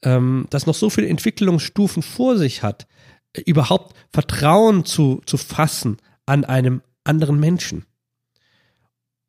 ähm, 0.03 0.47
das 0.51 0.67
noch 0.67 0.75
so 0.75 0.89
viele 0.89 1.09
Entwicklungsstufen 1.09 2.03
vor 2.03 2.37
sich 2.37 2.63
hat, 2.63 2.87
äh, 3.33 3.41
überhaupt 3.41 3.97
Vertrauen 4.13 4.85
zu, 4.85 5.21
zu 5.27 5.37
fassen 5.37 5.97
an 6.27 6.45
einem 6.45 6.83
anderen 7.05 7.41
Menschen. 7.41 7.85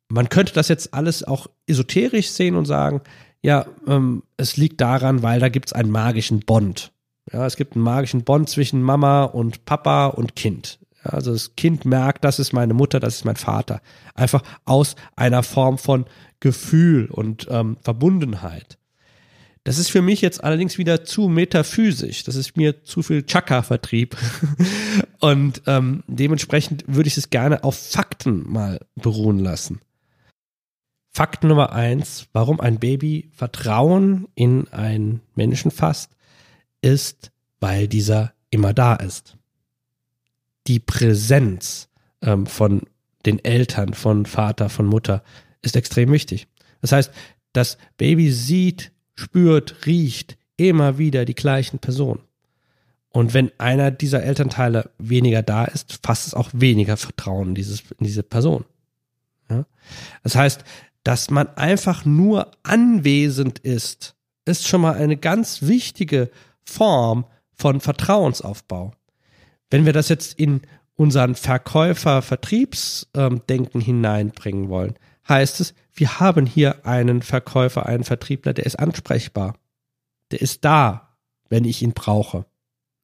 Man 0.08 0.28
könnte 0.28 0.54
das 0.54 0.68
jetzt 0.68 0.94
alles 0.94 1.24
auch 1.24 1.48
esoterisch 1.66 2.30
sehen 2.30 2.54
und 2.54 2.64
sagen, 2.64 3.02
ja, 3.42 3.66
ähm, 3.86 4.22
es 4.36 4.56
liegt 4.56 4.80
daran, 4.80 5.22
weil 5.22 5.40
da 5.40 5.48
gibt 5.48 5.68
es 5.68 5.72
einen 5.72 5.90
magischen 5.90 6.40
Bond. 6.40 6.92
Ja, 7.32 7.44
es 7.44 7.56
gibt 7.56 7.74
einen 7.74 7.84
magischen 7.84 8.24
Bond 8.24 8.48
zwischen 8.48 8.82
Mama 8.82 9.24
und 9.24 9.64
Papa 9.64 10.06
und 10.06 10.34
Kind. 10.34 10.78
Also 11.12 11.32
das 11.32 11.56
Kind 11.56 11.84
merkt, 11.84 12.24
das 12.24 12.38
ist 12.38 12.52
meine 12.52 12.74
Mutter, 12.74 13.00
das 13.00 13.16
ist 13.16 13.24
mein 13.24 13.36
Vater. 13.36 13.80
Einfach 14.14 14.42
aus 14.64 14.96
einer 15.16 15.42
Form 15.42 15.78
von 15.78 16.06
Gefühl 16.40 17.06
und 17.10 17.46
ähm, 17.50 17.76
Verbundenheit. 17.82 18.78
Das 19.64 19.78
ist 19.78 19.90
für 19.90 20.02
mich 20.02 20.20
jetzt 20.20 20.42
allerdings 20.42 20.78
wieder 20.78 21.04
zu 21.04 21.28
metaphysisch. 21.28 22.24
Das 22.24 22.36
ist 22.36 22.56
mir 22.56 22.84
zu 22.84 23.02
viel 23.02 23.24
Chakra-Vertrieb. 23.24 24.16
und 25.20 25.62
ähm, 25.66 26.04
dementsprechend 26.06 26.84
würde 26.86 27.08
ich 27.08 27.16
es 27.16 27.30
gerne 27.30 27.64
auf 27.64 27.76
Fakten 27.76 28.50
mal 28.50 28.80
beruhen 28.94 29.38
lassen. 29.38 29.80
Fakt 31.10 31.42
Nummer 31.42 31.72
eins, 31.72 32.28
warum 32.32 32.60
ein 32.60 32.78
Baby 32.78 33.30
Vertrauen 33.34 34.28
in 34.34 34.68
einen 34.68 35.20
Menschen 35.34 35.70
fasst, 35.70 36.12
ist, 36.80 37.32
weil 37.60 37.88
dieser 37.88 38.32
immer 38.50 38.72
da 38.72 38.94
ist 38.94 39.37
die 40.68 40.78
Präsenz 40.78 41.88
ähm, 42.22 42.46
von 42.46 42.82
den 43.26 43.44
Eltern, 43.44 43.94
von 43.94 44.26
Vater, 44.26 44.68
von 44.68 44.86
Mutter 44.86 45.22
ist 45.62 45.76
extrem 45.76 46.12
wichtig. 46.12 46.46
Das 46.80 46.92
heißt, 46.92 47.10
das 47.52 47.78
Baby 47.96 48.30
sieht, 48.30 48.92
spürt, 49.14 49.86
riecht 49.86 50.36
immer 50.56 50.98
wieder 50.98 51.24
die 51.24 51.34
gleichen 51.34 51.78
Personen. 51.78 52.20
Und 53.10 53.34
wenn 53.34 53.50
einer 53.58 53.90
dieser 53.90 54.22
Elternteile 54.22 54.90
weniger 54.98 55.42
da 55.42 55.64
ist, 55.64 55.98
fasst 56.04 56.26
es 56.26 56.34
auch 56.34 56.50
weniger 56.52 56.96
Vertrauen 56.96 57.48
in, 57.48 57.54
dieses, 57.54 57.80
in 57.98 58.04
diese 58.04 58.22
Person. 58.22 58.64
Ja? 59.50 59.64
Das 60.22 60.36
heißt, 60.36 60.62
dass 61.04 61.30
man 61.30 61.48
einfach 61.56 62.04
nur 62.04 62.50
anwesend 62.62 63.58
ist, 63.60 64.14
ist 64.44 64.68
schon 64.68 64.82
mal 64.82 64.94
eine 64.94 65.16
ganz 65.16 65.62
wichtige 65.62 66.30
Form 66.64 67.24
von 67.54 67.80
Vertrauensaufbau. 67.80 68.92
Wenn 69.70 69.86
wir 69.86 69.92
das 69.92 70.08
jetzt 70.08 70.38
in 70.38 70.62
unseren 70.96 71.34
Verkäufer-Vertriebsdenken 71.34 73.80
hineinbringen 73.80 74.68
wollen, 74.68 74.94
heißt 75.28 75.60
es, 75.60 75.74
wir 75.92 76.20
haben 76.20 76.46
hier 76.46 76.86
einen 76.86 77.22
Verkäufer, 77.22 77.86
einen 77.86 78.04
Vertriebler, 78.04 78.54
der 78.54 78.66
ist 78.66 78.78
ansprechbar. 78.78 79.56
Der 80.30 80.40
ist 80.40 80.64
da, 80.64 81.16
wenn 81.48 81.64
ich 81.64 81.82
ihn 81.82 81.92
brauche. 81.92 82.46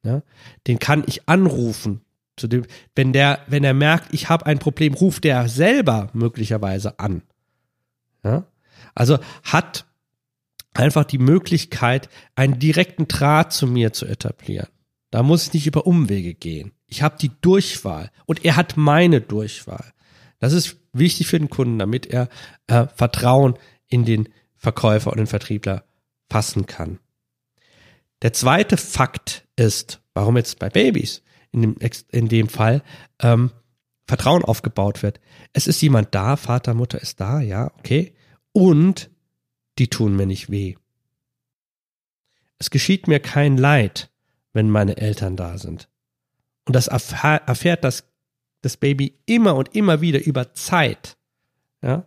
Ja? 0.05 0.23
Den 0.67 0.79
kann 0.79 1.05
ich 1.07 1.29
anrufen. 1.29 2.01
Zu 2.37 2.49
dem, 2.49 2.65
wenn 2.97 3.13
der, 3.13 3.41
wenn 3.47 3.63
er 3.63 3.75
merkt, 3.75 4.13
ich 4.13 4.29
habe 4.29 4.47
ein 4.47 4.59
Problem, 4.59 4.95
ruft 4.95 5.25
der 5.25 5.49
selber 5.49 6.11
möglicherweise 6.13 6.99
an. 6.99 7.23
Ja? 8.25 8.47
Also 8.95 9.19
hat 9.45 9.87
einfach 10.73 11.05
die 11.05 11.19
Möglichkeit, 11.19 12.09
einen 12.35 12.59
direkten 12.59 13.07
Draht 13.07 13.53
zu 13.53 13.67
mir 13.67 13.93
zu 13.93 14.07
etablieren. 14.07 14.69
Da 15.15 15.23
muss 15.23 15.47
ich 15.47 15.53
nicht 15.53 15.69
über 15.69 15.87
Umwege 15.87 16.35
gehen. 16.35 16.73
Ich 16.89 17.03
habe 17.03 17.17
die 17.21 17.31
Durchwahl 17.41 18.11
und 18.27 18.45
er 18.45 18.57
hat 18.57 18.77
meine 18.77 19.21
Durchwahl. 19.21 19.93
Das 20.41 20.53
ist 20.53 20.77
wichtig 20.93 21.29
für 21.29 21.39
den 21.39 21.51
Kunden, 21.51 21.79
damit 21.79 22.07
er 22.07 22.29
äh, 22.67 22.89
Vertrauen 22.97 23.55
in 23.87 24.05
den 24.05 24.29
Verkäufer 24.57 25.13
und 25.13 25.19
den 25.19 25.29
Vertriebler 25.29 25.85
fassen 26.29 26.67
kann. 26.67 26.99
Der 28.23 28.33
zweite 28.33 28.77
Fakt 28.77 29.47
ist, 29.55 30.03
warum 30.15 30.37
jetzt 30.37 30.59
bei 30.59 30.69
Babys 30.69 31.23
in 31.53 31.63
dem, 31.63 31.77
in 32.11 32.27
dem 32.27 32.49
Fall 32.49 32.83
ähm, 33.23 33.53
Vertrauen 34.09 34.43
aufgebaut 34.45 35.05
wird. 35.05 35.21
Es 35.53 35.69
ist 35.69 35.81
jemand 35.81 36.13
da, 36.13 36.35
Vater, 36.35 36.75
Mutter 36.75 37.01
ist 37.01 37.21
da, 37.21 37.41
ja, 37.41 37.71
okay. 37.79 38.17
Und 38.51 39.13
die 39.79 39.87
tun 39.87 40.17
mir 40.17 40.27
nicht 40.27 40.51
weh. 40.51 40.75
Es 42.59 42.71
geschieht 42.71 43.07
mir 43.07 43.21
kein 43.21 43.57
Leid 43.57 44.11
wenn 44.55 44.71
meine 44.71 44.97
Eltern 44.97 45.37
da 45.37 45.59
sind. 45.59 45.89
Und 46.65 46.75
das 46.75 46.87
erfährt 46.87 47.85
das, 47.85 48.05
das 48.63 48.79
Baby 48.79 49.19
immer 49.27 49.55
und 49.57 49.75
immer 49.77 50.01
wieder 50.01 50.25
über 50.25 50.55
Zeit. 50.55 51.19
Ja? 51.83 52.07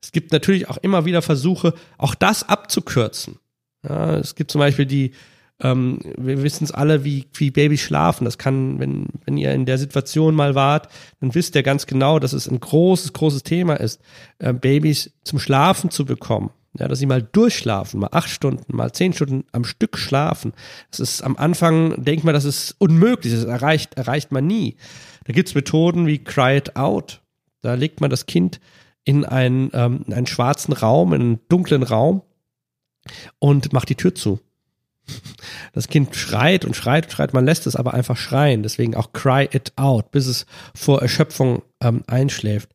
Es 0.00 0.12
gibt 0.12 0.32
natürlich 0.32 0.68
auch 0.68 0.78
immer 0.78 1.04
wieder 1.04 1.20
Versuche, 1.20 1.74
auch 1.98 2.14
das 2.14 2.48
abzukürzen. 2.48 3.38
Ja, 3.86 4.16
es 4.16 4.34
gibt 4.34 4.50
zum 4.50 4.60
Beispiel 4.60 4.86
die, 4.86 5.12
ähm, 5.60 5.98
wir 6.16 6.42
wissen 6.42 6.64
es 6.64 6.72
alle, 6.72 7.04
wie, 7.04 7.26
wie 7.34 7.50
Babys 7.50 7.80
schlafen. 7.80 8.24
Das 8.24 8.38
kann, 8.38 8.78
wenn, 8.78 9.06
wenn 9.24 9.36
ihr 9.36 9.52
in 9.52 9.66
der 9.66 9.78
Situation 9.78 10.34
mal 10.34 10.54
wart, 10.54 10.88
dann 11.20 11.34
wisst 11.34 11.54
ihr 11.56 11.62
ganz 11.62 11.86
genau, 11.86 12.18
dass 12.18 12.32
es 12.32 12.48
ein 12.48 12.60
großes, 12.60 13.12
großes 13.12 13.42
Thema 13.42 13.74
ist, 13.74 14.00
äh, 14.38 14.52
Babys 14.52 15.12
zum 15.24 15.38
Schlafen 15.38 15.90
zu 15.90 16.04
bekommen. 16.04 16.50
Ja, 16.74 16.86
dass 16.86 16.98
sie 16.98 17.06
mal 17.06 17.22
durchschlafen, 17.22 18.00
mal 18.00 18.10
acht 18.12 18.28
Stunden, 18.28 18.76
mal 18.76 18.92
zehn 18.92 19.12
Stunden 19.12 19.44
am 19.52 19.64
Stück 19.64 19.96
schlafen. 19.96 20.52
Das 20.90 21.00
ist 21.00 21.22
am 21.22 21.36
Anfang, 21.36 22.04
denkt 22.04 22.24
man, 22.24 22.34
das 22.34 22.44
ist 22.44 22.76
unmöglich, 22.78 23.32
das 23.32 23.44
erreicht, 23.44 23.94
erreicht 23.94 24.32
man 24.32 24.46
nie. 24.46 24.76
Da 25.24 25.32
gibt's 25.32 25.54
Methoden 25.54 26.06
wie 26.06 26.18
Cry 26.18 26.58
It 26.58 26.76
Out. 26.76 27.22
Da 27.62 27.74
legt 27.74 28.00
man 28.00 28.10
das 28.10 28.26
Kind 28.26 28.60
in 29.04 29.24
einen, 29.24 29.70
ähm, 29.72 30.04
in 30.06 30.12
einen 30.12 30.26
schwarzen 30.26 30.72
Raum, 30.74 31.14
in 31.14 31.20
einen 31.20 31.40
dunklen 31.48 31.82
Raum 31.82 32.22
und 33.38 33.72
macht 33.72 33.88
die 33.88 33.94
Tür 33.94 34.14
zu. 34.14 34.38
Das 35.72 35.88
Kind 35.88 36.14
schreit 36.14 36.64
und 36.64 36.76
schreit 36.76 37.06
und 37.06 37.12
schreit, 37.12 37.32
man 37.32 37.46
lässt 37.46 37.66
es 37.66 37.76
aber 37.76 37.94
einfach 37.94 38.16
schreien. 38.16 38.62
Deswegen 38.62 38.94
auch 38.94 39.12
cry 39.12 39.48
it 39.50 39.72
out, 39.76 40.10
bis 40.10 40.26
es 40.26 40.46
vor 40.74 41.00
Erschöpfung 41.00 41.62
ähm, 41.80 42.02
einschläft. 42.06 42.70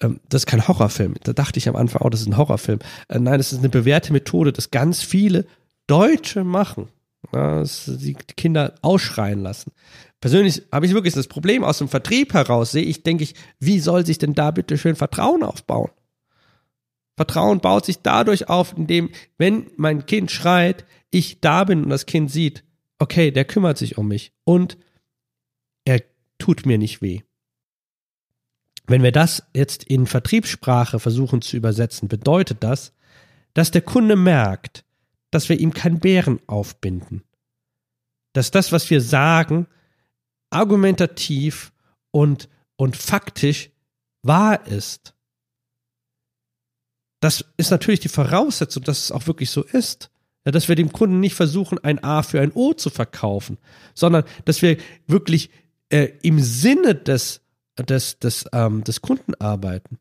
Ähm, 0.00 0.20
das 0.28 0.42
ist 0.42 0.46
kein 0.46 0.66
Horrorfilm. 0.66 1.14
Da 1.22 1.32
dachte 1.32 1.58
ich 1.58 1.68
am 1.68 1.76
Anfang, 1.76 2.02
oh, 2.02 2.10
das 2.10 2.20
ist 2.20 2.26
ein 2.26 2.36
Horrorfilm. 2.36 2.80
Äh, 3.08 3.18
nein, 3.18 3.38
das 3.38 3.52
ist 3.52 3.60
eine 3.60 3.68
bewährte 3.68 4.12
Methode, 4.12 4.52
das 4.52 4.70
ganz 4.70 5.02
viele 5.02 5.46
Deutsche 5.86 6.44
machen. 6.44 6.88
Ja, 7.32 7.64
die 7.64 8.14
Kinder 8.36 8.74
ausschreien 8.82 9.42
lassen. 9.42 9.72
Persönlich 10.20 10.62
habe 10.72 10.86
ich 10.86 10.94
wirklich 10.94 11.14
das 11.14 11.26
Problem 11.26 11.64
aus 11.64 11.78
dem 11.78 11.88
Vertrieb 11.88 12.34
heraus, 12.34 12.70
sehe 12.70 12.84
ich, 12.84 13.02
denke 13.02 13.24
ich, 13.24 13.34
wie 13.58 13.80
soll 13.80 14.06
sich 14.06 14.18
denn 14.18 14.34
da 14.34 14.50
bitte 14.50 14.78
schön 14.78 14.96
Vertrauen 14.96 15.42
aufbauen? 15.42 15.90
Vertrauen 17.16 17.60
baut 17.60 17.86
sich 17.86 17.98
dadurch 18.02 18.48
auf, 18.48 18.74
indem, 18.76 19.10
wenn 19.38 19.66
mein 19.76 20.06
Kind 20.06 20.30
schreit, 20.30 20.84
ich 21.10 21.40
da 21.40 21.64
bin 21.64 21.84
und 21.84 21.90
das 21.90 22.06
Kind 22.06 22.30
sieht, 22.30 22.62
okay, 22.98 23.30
der 23.30 23.44
kümmert 23.44 23.78
sich 23.78 23.98
um 23.98 24.08
mich 24.08 24.32
und 24.44 24.76
er 25.84 26.02
tut 26.38 26.66
mir 26.66 26.78
nicht 26.78 27.02
weh. 27.02 27.22
Wenn 28.86 29.02
wir 29.02 29.12
das 29.12 29.42
jetzt 29.54 29.84
in 29.84 30.06
Vertriebssprache 30.06 31.00
versuchen 31.00 31.42
zu 31.42 31.56
übersetzen, 31.56 32.08
bedeutet 32.08 32.62
das, 32.62 32.92
dass 33.54 33.70
der 33.70 33.82
Kunde 33.82 34.16
merkt, 34.16 34.84
dass 35.30 35.48
wir 35.48 35.58
ihm 35.58 35.72
kein 35.72 35.98
Bären 35.98 36.40
aufbinden. 36.46 37.24
Dass 38.32 38.50
das, 38.50 38.70
was 38.70 38.88
wir 38.90 39.00
sagen, 39.00 39.66
argumentativ 40.50 41.72
und, 42.10 42.48
und 42.76 42.96
faktisch 42.96 43.70
wahr 44.22 44.66
ist. 44.66 45.14
Das 47.20 47.44
ist 47.56 47.70
natürlich 47.70 48.00
die 48.00 48.08
Voraussetzung, 48.08 48.84
dass 48.84 49.04
es 49.04 49.12
auch 49.12 49.26
wirklich 49.26 49.50
so 49.50 49.62
ist. 49.62 50.10
Ja, 50.44 50.52
dass 50.52 50.68
wir 50.68 50.76
dem 50.76 50.92
Kunden 50.92 51.18
nicht 51.18 51.34
versuchen, 51.34 51.82
ein 51.82 52.04
A 52.04 52.22
für 52.22 52.40
ein 52.40 52.52
O 52.52 52.72
zu 52.72 52.88
verkaufen, 52.88 53.58
sondern 53.94 54.22
dass 54.44 54.62
wir 54.62 54.76
wirklich 55.08 55.50
äh, 55.88 56.12
im 56.22 56.38
Sinne 56.38 56.94
des, 56.94 57.40
des, 57.82 58.18
des, 58.18 58.46
ähm, 58.52 58.84
des 58.84 59.02
Kunden 59.02 59.34
arbeiten. 59.34 59.98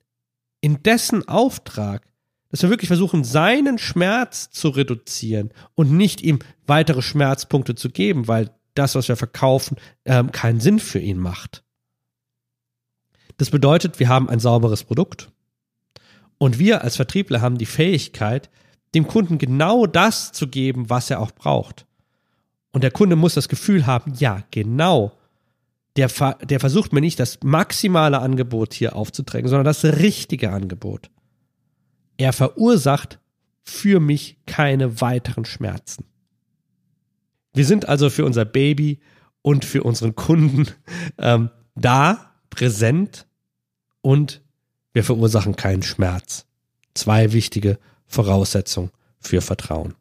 In 0.61 0.81
dessen 0.83 1.27
Auftrag 1.27 2.07
dass 2.55 2.61
wir 2.61 2.69
wirklich 2.69 2.87
versuchen, 2.87 3.25
seinen 3.25 3.77
Schmerz 3.77 4.49
zu 4.49 4.69
reduzieren 4.69 5.51
und 5.73 5.91
nicht 5.91 6.21
ihm 6.21 6.39
weitere 6.65 7.01
Schmerzpunkte 7.01 7.75
zu 7.75 7.89
geben, 7.89 8.29
weil 8.29 8.49
das, 8.75 8.95
was 8.95 9.09
wir 9.09 9.17
verkaufen, 9.17 9.75
ähm, 10.05 10.31
keinen 10.31 10.61
Sinn 10.61 10.79
für 10.79 10.99
ihn 10.99 11.17
macht. 11.17 11.65
Das 13.35 13.49
bedeutet, 13.49 13.99
wir 13.99 14.07
haben 14.07 14.29
ein 14.29 14.39
sauberes 14.39 14.85
Produkt 14.85 15.33
und 16.37 16.57
wir 16.57 16.81
als 16.83 16.95
Vertriebler 16.95 17.41
haben 17.41 17.57
die 17.57 17.65
Fähigkeit, 17.65 18.49
dem 18.93 19.05
Kunden 19.05 19.37
genau 19.37 19.85
das 19.85 20.31
zu 20.31 20.47
geben, 20.47 20.89
was 20.89 21.09
er 21.09 21.19
auch 21.19 21.31
braucht. 21.31 21.85
Und 22.71 22.85
der 22.85 22.91
Kunde 22.91 23.17
muss 23.17 23.33
das 23.33 23.49
Gefühl 23.49 23.85
haben, 23.85 24.13
ja, 24.15 24.43
genau. 24.51 25.11
Der, 25.95 26.09
der 26.41 26.59
versucht 26.59 26.91
mir 26.91 27.01
nicht 27.01 27.19
das 27.19 27.39
maximale 27.43 28.19
Angebot 28.19 28.73
hier 28.73 28.95
aufzudrängen, 28.95 29.49
sondern 29.49 29.65
das 29.65 29.83
richtige 29.83 30.51
Angebot. 30.51 31.09
Er 32.17 32.33
verursacht 32.33 33.19
für 33.63 33.99
mich 33.99 34.37
keine 34.45 35.01
weiteren 35.01 35.45
Schmerzen. 35.45 36.05
Wir 37.53 37.65
sind 37.65 37.87
also 37.87 38.09
für 38.09 38.25
unser 38.25 38.45
Baby 38.45 38.99
und 39.41 39.63
für 39.63 39.83
unseren 39.83 40.15
Kunden 40.15 40.67
ähm, 41.17 41.49
da, 41.75 42.31
präsent 42.49 43.25
und 44.01 44.41
wir 44.93 45.03
verursachen 45.03 45.55
keinen 45.55 45.83
Schmerz. 45.83 46.45
Zwei 46.93 47.33
wichtige 47.33 47.79
Voraussetzungen 48.05 48.91
für 49.19 49.41
Vertrauen. 49.41 49.95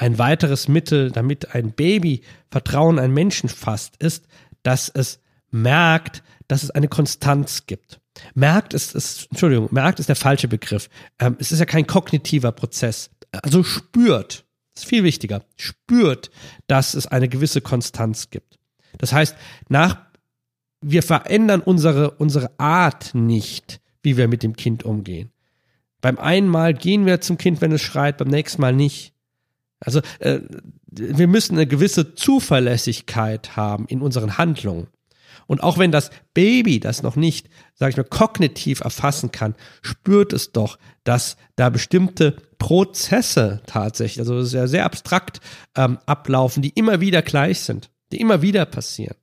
Ein 0.00 0.18
weiteres 0.18 0.66
Mittel, 0.66 1.10
damit 1.10 1.54
ein 1.54 1.72
Baby 1.72 2.22
Vertrauen 2.50 2.98
an 2.98 3.12
Menschen 3.12 3.50
fasst, 3.50 3.96
ist, 3.98 4.24
dass 4.62 4.88
es 4.88 5.20
merkt, 5.50 6.22
dass 6.48 6.62
es 6.62 6.70
eine 6.70 6.88
Konstanz 6.88 7.66
gibt. 7.66 8.00
Merkt 8.34 8.72
ist, 8.72 8.94
ist 8.94 9.26
Entschuldigung, 9.30 9.68
merkt 9.72 10.00
ist 10.00 10.08
der 10.08 10.16
falsche 10.16 10.48
Begriff. 10.48 10.88
Ähm, 11.18 11.36
es 11.38 11.52
ist 11.52 11.58
ja 11.58 11.66
kein 11.66 11.86
kognitiver 11.86 12.50
Prozess. 12.50 13.10
Also 13.42 13.62
spürt, 13.62 14.46
ist 14.74 14.86
viel 14.86 15.04
wichtiger, 15.04 15.44
spürt, 15.56 16.30
dass 16.66 16.94
es 16.94 17.06
eine 17.06 17.28
gewisse 17.28 17.60
Konstanz 17.60 18.30
gibt. 18.30 18.58
Das 18.96 19.12
heißt, 19.12 19.36
nach, 19.68 19.98
wir 20.80 21.02
verändern 21.02 21.60
unsere, 21.60 22.12
unsere 22.12 22.58
Art 22.58 23.14
nicht, 23.14 23.82
wie 24.02 24.16
wir 24.16 24.28
mit 24.28 24.42
dem 24.42 24.56
Kind 24.56 24.82
umgehen. 24.82 25.30
Beim 26.00 26.16
einen 26.16 26.48
Mal 26.48 26.72
gehen 26.72 27.04
wir 27.04 27.20
zum 27.20 27.36
Kind, 27.36 27.60
wenn 27.60 27.72
es 27.72 27.82
schreit, 27.82 28.16
beim 28.16 28.28
nächsten 28.28 28.62
Mal 28.62 28.72
nicht. 28.72 29.12
Also 29.80 30.00
äh, 30.18 30.40
wir 30.90 31.26
müssen 31.26 31.56
eine 31.56 31.66
gewisse 31.66 32.14
Zuverlässigkeit 32.14 33.56
haben 33.56 33.86
in 33.86 34.02
unseren 34.02 34.38
Handlungen. 34.38 34.88
Und 35.46 35.64
auch 35.64 35.78
wenn 35.78 35.90
das 35.90 36.10
Baby 36.32 36.78
das 36.78 37.02
noch 37.02 37.16
nicht, 37.16 37.48
sage 37.74 37.90
ich 37.90 37.96
mal, 37.96 38.04
kognitiv 38.04 38.80
erfassen 38.80 39.32
kann, 39.32 39.56
spürt 39.82 40.32
es 40.32 40.52
doch, 40.52 40.78
dass 41.02 41.36
da 41.56 41.70
bestimmte 41.70 42.36
Prozesse 42.58 43.60
tatsächlich, 43.66 44.20
also 44.20 44.44
sehr, 44.44 44.68
sehr 44.68 44.84
abstrakt 44.84 45.40
ähm, 45.74 45.98
ablaufen, 46.06 46.62
die 46.62 46.70
immer 46.70 47.00
wieder 47.00 47.22
gleich 47.22 47.60
sind, 47.60 47.90
die 48.12 48.20
immer 48.20 48.42
wieder 48.42 48.64
passieren. 48.64 49.16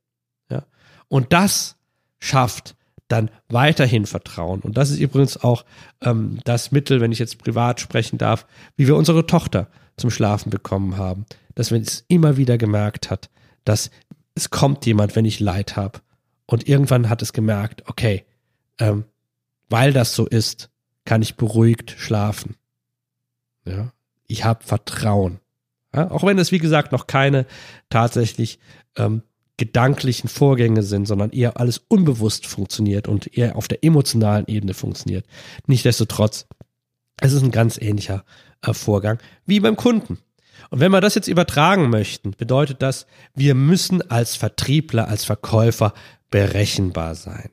Ja? 0.49 0.65
Und 1.07 1.31
das 1.31 1.77
schafft 2.19 2.75
dann 3.07 3.31
weiterhin 3.47 4.05
Vertrauen. 4.05 4.59
Und 4.59 4.75
das 4.75 4.89
ist 4.89 4.99
übrigens 4.99 5.37
auch 5.37 5.63
ähm, 6.01 6.39
das 6.43 6.71
Mittel, 6.71 6.99
wenn 6.99 7.11
ich 7.13 7.19
jetzt 7.19 7.37
privat 7.37 7.79
sprechen 7.79 8.17
darf, 8.17 8.45
wie 8.75 8.87
wir 8.87 8.97
unsere 8.97 9.25
Tochter 9.27 9.69
zum 9.97 10.09
Schlafen 10.09 10.49
bekommen 10.49 10.97
haben. 10.97 11.25
Dass 11.55 11.71
man 11.71 11.81
es 11.81 12.05
immer 12.07 12.37
wieder 12.37 12.57
gemerkt 12.57 13.09
hat, 13.09 13.29
dass 13.65 13.89
es 14.35 14.49
kommt 14.49 14.85
jemand, 14.85 15.15
wenn 15.15 15.25
ich 15.25 15.39
Leid 15.39 15.75
habe. 15.75 15.99
Und 16.45 16.67
irgendwann 16.67 17.09
hat 17.09 17.21
es 17.21 17.33
gemerkt, 17.33 17.83
okay, 17.87 18.23
ähm, 18.79 19.05
weil 19.69 19.91
das 19.91 20.13
so 20.13 20.25
ist, 20.25 20.69
kann 21.03 21.21
ich 21.21 21.35
beruhigt 21.35 21.95
schlafen. 21.97 22.55
Ja, 23.65 23.91
ich 24.27 24.45
habe 24.45 24.63
Vertrauen. 24.63 25.39
Ja, 25.93 26.11
auch 26.11 26.23
wenn 26.23 26.37
es, 26.37 26.51
wie 26.51 26.59
gesagt, 26.59 26.91
noch 26.91 27.07
keine 27.07 27.45
tatsächlich 27.89 28.59
ähm, 28.95 29.23
gedanklichen 29.57 30.29
Vorgänge 30.29 30.83
sind, 30.83 31.07
sondern 31.07 31.31
eher 31.31 31.59
alles 31.59 31.79
unbewusst 31.87 32.45
funktioniert 32.45 33.07
und 33.07 33.35
eher 33.35 33.55
auf 33.55 33.67
der 33.67 33.83
emotionalen 33.83 34.45
Ebene 34.47 34.73
funktioniert. 34.73 35.25
Nichtsdestotrotz, 35.65 36.47
es 37.19 37.33
ist 37.33 37.41
ein 37.41 37.51
ganz 37.51 37.81
ähnlicher 37.81 38.23
äh, 38.23 38.46
Vorgang 38.61 39.19
wie 39.45 39.59
beim 39.59 39.75
Kunden. 39.75 40.19
Und 40.69 40.79
wenn 40.79 40.91
wir 40.91 41.01
das 41.01 41.15
jetzt 41.15 41.27
übertragen 41.27 41.89
möchten, 41.89 42.31
bedeutet 42.31 42.81
das, 42.81 43.05
wir 43.35 43.55
müssen 43.55 44.09
als 44.09 44.35
Vertriebler, 44.35 45.07
als 45.07 45.23
Verkäufer 45.23 45.93
berechenbar 46.29 47.15
sein. 47.15 47.49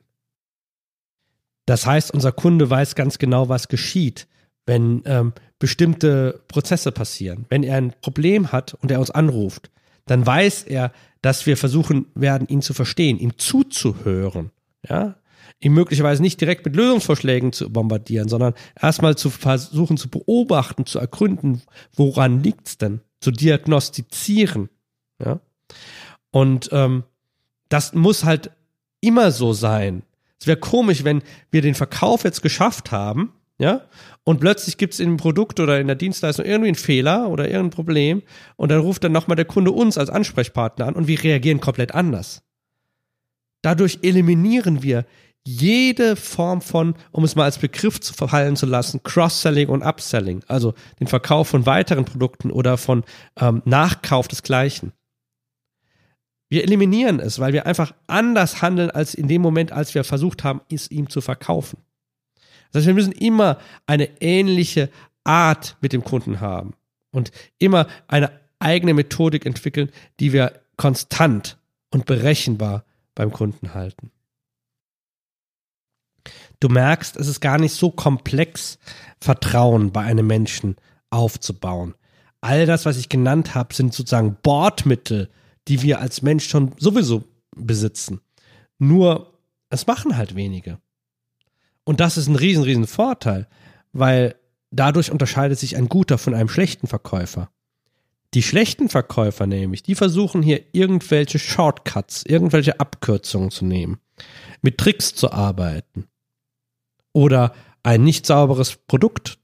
Das 1.66 1.86
heißt, 1.86 2.12
unser 2.12 2.32
Kunde 2.32 2.68
weiß 2.68 2.94
ganz 2.94 3.18
genau, 3.18 3.48
was 3.48 3.68
geschieht, 3.68 4.26
wenn 4.66 5.02
ähm, 5.06 5.32
bestimmte 5.58 6.42
Prozesse 6.48 6.92
passieren. 6.92 7.46
Wenn 7.48 7.62
er 7.62 7.76
ein 7.76 7.94
Problem 8.00 8.52
hat 8.52 8.74
und 8.74 8.90
er 8.90 9.00
uns 9.00 9.10
anruft, 9.10 9.70
dann 10.06 10.26
weiß 10.26 10.64
er, 10.64 10.92
dass 11.22 11.46
wir 11.46 11.56
versuchen 11.56 12.06
werden, 12.14 12.48
ihn 12.48 12.60
zu 12.60 12.74
verstehen, 12.74 13.18
ihm 13.18 13.38
zuzuhören, 13.38 14.50
ja, 14.86 15.16
ihn 15.60 15.72
möglicherweise 15.72 16.22
nicht 16.22 16.40
direkt 16.40 16.64
mit 16.64 16.76
Lösungsvorschlägen 16.76 17.52
zu 17.52 17.70
bombardieren, 17.70 18.28
sondern 18.28 18.54
erstmal 18.80 19.16
zu 19.16 19.30
versuchen 19.30 19.96
zu 19.96 20.08
beobachten, 20.08 20.86
zu 20.86 20.98
ergründen, 20.98 21.62
woran 21.94 22.42
liegt's 22.42 22.78
denn, 22.78 23.00
zu 23.20 23.30
diagnostizieren, 23.30 24.68
ja. 25.24 25.40
Und 26.30 26.68
ähm, 26.72 27.04
das 27.68 27.94
muss 27.94 28.24
halt 28.24 28.50
immer 29.00 29.30
so 29.30 29.52
sein. 29.52 30.02
Es 30.40 30.46
wäre 30.46 30.58
komisch, 30.58 31.04
wenn 31.04 31.22
wir 31.50 31.62
den 31.62 31.74
Verkauf 31.74 32.24
jetzt 32.24 32.42
geschafft 32.42 32.90
haben, 32.90 33.32
ja, 33.56 33.82
und 34.24 34.40
plötzlich 34.40 34.78
gibt 34.78 34.94
es 34.94 35.00
in 35.00 35.10
dem 35.10 35.16
Produkt 35.16 35.60
oder 35.60 35.80
in 35.80 35.86
der 35.86 35.96
Dienstleistung 35.96 36.44
irgendwie 36.44 36.68
einen 36.68 36.74
Fehler 36.74 37.28
oder 37.28 37.46
irgendein 37.46 37.70
Problem 37.70 38.22
und 38.56 38.70
dann 38.70 38.80
ruft 38.80 39.04
dann 39.04 39.12
nochmal 39.12 39.36
der 39.36 39.44
Kunde 39.44 39.70
uns 39.70 39.96
als 39.96 40.10
Ansprechpartner 40.10 40.86
an 40.86 40.94
und 40.94 41.06
wir 41.06 41.22
reagieren 41.22 41.60
komplett 41.60 41.94
anders. 41.94 42.42
Dadurch 43.62 44.00
eliminieren 44.02 44.82
wir 44.82 45.06
jede 45.46 46.16
Form 46.16 46.62
von, 46.62 46.94
um 47.12 47.22
es 47.24 47.36
mal 47.36 47.44
als 47.44 47.58
Begriff 47.58 48.00
zu 48.00 48.14
verfallen 48.14 48.56
zu 48.56 48.66
lassen, 48.66 49.02
Cross-Selling 49.02 49.68
und 49.68 49.82
Upselling, 49.82 50.42
also 50.48 50.74
den 51.00 51.06
Verkauf 51.06 51.48
von 51.48 51.66
weiteren 51.66 52.04
Produkten 52.04 52.50
oder 52.50 52.78
von 52.78 53.04
ähm, 53.36 53.60
Nachkauf 53.64 54.26
des 54.26 54.42
Gleichen. 54.42 54.92
Wir 56.48 56.62
eliminieren 56.62 57.20
es, 57.20 57.38
weil 57.40 57.52
wir 57.52 57.66
einfach 57.66 57.94
anders 58.06 58.62
handeln 58.62 58.90
als 58.90 59.14
in 59.14 59.28
dem 59.28 59.42
Moment, 59.42 59.72
als 59.72 59.94
wir 59.94 60.04
versucht 60.04 60.44
haben, 60.44 60.60
es 60.70 60.90
ihm 60.90 61.10
zu 61.10 61.20
verkaufen. 61.20 61.78
Das 62.70 62.80
heißt, 62.80 62.86
wir 62.86 62.94
müssen 62.94 63.12
immer 63.12 63.58
eine 63.86 64.20
ähnliche 64.20 64.90
Art 65.24 65.76
mit 65.80 65.92
dem 65.92 66.04
Kunden 66.04 66.40
haben 66.40 66.74
und 67.10 67.32
immer 67.58 67.86
eine 68.08 68.30
eigene 68.58 68.94
Methodik 68.94 69.46
entwickeln, 69.46 69.90
die 70.20 70.32
wir 70.32 70.60
konstant 70.76 71.58
und 71.90 72.06
berechenbar 72.06 72.84
beim 73.14 73.30
Kunden 73.32 73.74
halten. 73.74 74.10
Du 76.60 76.68
merkst, 76.68 77.16
es 77.16 77.28
ist 77.28 77.40
gar 77.40 77.58
nicht 77.58 77.74
so 77.74 77.90
komplex, 77.90 78.78
Vertrauen 79.20 79.92
bei 79.92 80.02
einem 80.02 80.26
Menschen 80.26 80.76
aufzubauen. 81.10 81.94
All 82.40 82.66
das, 82.66 82.84
was 82.84 82.96
ich 82.96 83.08
genannt 83.08 83.54
habe, 83.54 83.74
sind 83.74 83.94
sozusagen 83.94 84.36
Bordmittel, 84.42 85.30
die 85.68 85.82
wir 85.82 86.00
als 86.00 86.22
Mensch 86.22 86.46
schon 86.46 86.72
sowieso 86.78 87.24
besitzen. 87.56 88.20
Nur, 88.78 89.38
es 89.70 89.86
machen 89.86 90.16
halt 90.16 90.34
wenige. 90.34 90.78
Und 91.84 92.00
das 92.00 92.16
ist 92.16 92.28
ein 92.28 92.36
riesen, 92.36 92.64
riesen 92.64 92.86
Vorteil, 92.86 93.48
weil 93.92 94.34
dadurch 94.70 95.10
unterscheidet 95.10 95.58
sich 95.58 95.76
ein 95.76 95.88
guter 95.88 96.18
von 96.18 96.34
einem 96.34 96.48
schlechten 96.48 96.86
Verkäufer. 96.86 97.50
Die 98.34 98.42
schlechten 98.42 98.88
Verkäufer 98.88 99.46
nämlich, 99.46 99.82
die 99.82 99.94
versuchen 99.94 100.42
hier 100.42 100.62
irgendwelche 100.72 101.38
Shortcuts, 101.38 102.24
irgendwelche 102.26 102.80
Abkürzungen 102.80 103.50
zu 103.50 103.64
nehmen, 103.64 104.00
mit 104.60 104.78
Tricks 104.78 105.14
zu 105.14 105.30
arbeiten 105.30 106.08
oder 107.14 107.54
ein 107.82 108.04
nicht 108.04 108.26
sauberes 108.26 108.76
Produkt 108.76 109.38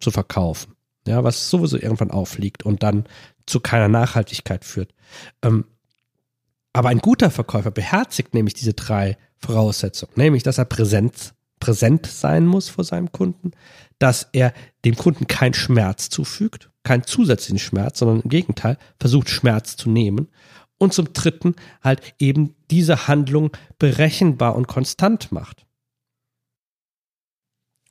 zu 0.00 0.10
verkaufen, 0.10 0.74
ja, 1.06 1.24
was 1.24 1.48
sowieso 1.48 1.78
irgendwann 1.78 2.10
aufliegt 2.10 2.64
und 2.64 2.82
dann 2.82 3.04
zu 3.46 3.60
keiner 3.60 3.88
Nachhaltigkeit 3.88 4.66
führt. 4.66 4.92
Ähm, 5.42 5.64
aber 6.74 6.90
ein 6.90 6.98
guter 6.98 7.30
Verkäufer 7.30 7.70
beherzigt 7.70 8.34
nämlich 8.34 8.54
diese 8.54 8.74
drei 8.74 9.16
Voraussetzungen, 9.38 10.12
nämlich, 10.16 10.42
dass 10.42 10.58
er 10.58 10.64
präsent, 10.64 11.34
präsent 11.60 12.06
sein 12.06 12.46
muss 12.46 12.68
vor 12.68 12.84
seinem 12.84 13.12
Kunden, 13.12 13.52
dass 13.98 14.28
er 14.32 14.52
dem 14.84 14.96
Kunden 14.96 15.26
keinen 15.26 15.54
Schmerz 15.54 16.08
zufügt, 16.08 16.70
keinen 16.82 17.04
zusätzlichen 17.04 17.60
Schmerz, 17.60 18.00
sondern 18.00 18.22
im 18.22 18.28
Gegenteil 18.28 18.76
versucht 18.98 19.30
Schmerz 19.30 19.76
zu 19.76 19.88
nehmen 19.88 20.28
und 20.78 20.92
zum 20.92 21.12
Dritten 21.12 21.54
halt 21.82 22.02
eben 22.18 22.56
diese 22.70 23.06
Handlung 23.06 23.52
berechenbar 23.78 24.56
und 24.56 24.66
konstant 24.66 25.30
macht. 25.30 25.63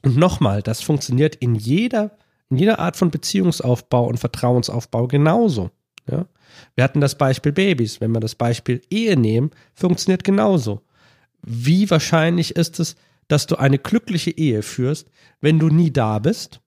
Und 0.04 0.18
nochmal, 0.18 0.62
das 0.62 0.82
funktioniert 0.82 1.36
in 1.36 1.56
jeder, 1.56 2.18
in 2.50 2.58
jeder 2.58 2.80
Art 2.80 2.98
von 2.98 3.10
Beziehungsaufbau 3.10 4.06
und 4.06 4.20
Vertrauensaufbau 4.20 5.08
genauso. 5.08 5.72
Ja? 6.10 6.28
Wir 6.76 6.84
hatten 6.84 7.02
das 7.02 7.18
Beispiel 7.18 7.52
Babys. 7.52 8.02
Wenn 8.02 8.12
wir 8.12 8.20
das 8.20 8.36
Beispiel 8.36 8.82
Ehe 8.90 9.18
nehmen, 9.18 9.52
funktioniert 9.74 10.24
genauso. 10.24 10.82
Wie 11.42 11.90
wahrscheinlich 11.90 12.56
ist 12.56 12.80
es, 12.80 12.96
dass 13.28 13.48
du 13.48 13.56
eine 13.56 13.80
glückliche 13.80 14.32
Ehe 14.32 14.62
führst, 14.62 15.10
wenn 15.42 15.60
du 15.60 15.70
nie 15.70 15.92
da 15.92 16.20
bist, 16.20 16.62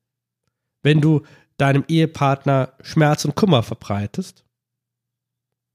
wenn 0.83 1.01
du 1.01 1.23
deinem 1.59 1.85
Ehepartner 1.89 2.73
Schmerz 2.83 3.25
und 3.25 3.35
Kummer 3.35 3.63
verbreitest 3.63 4.45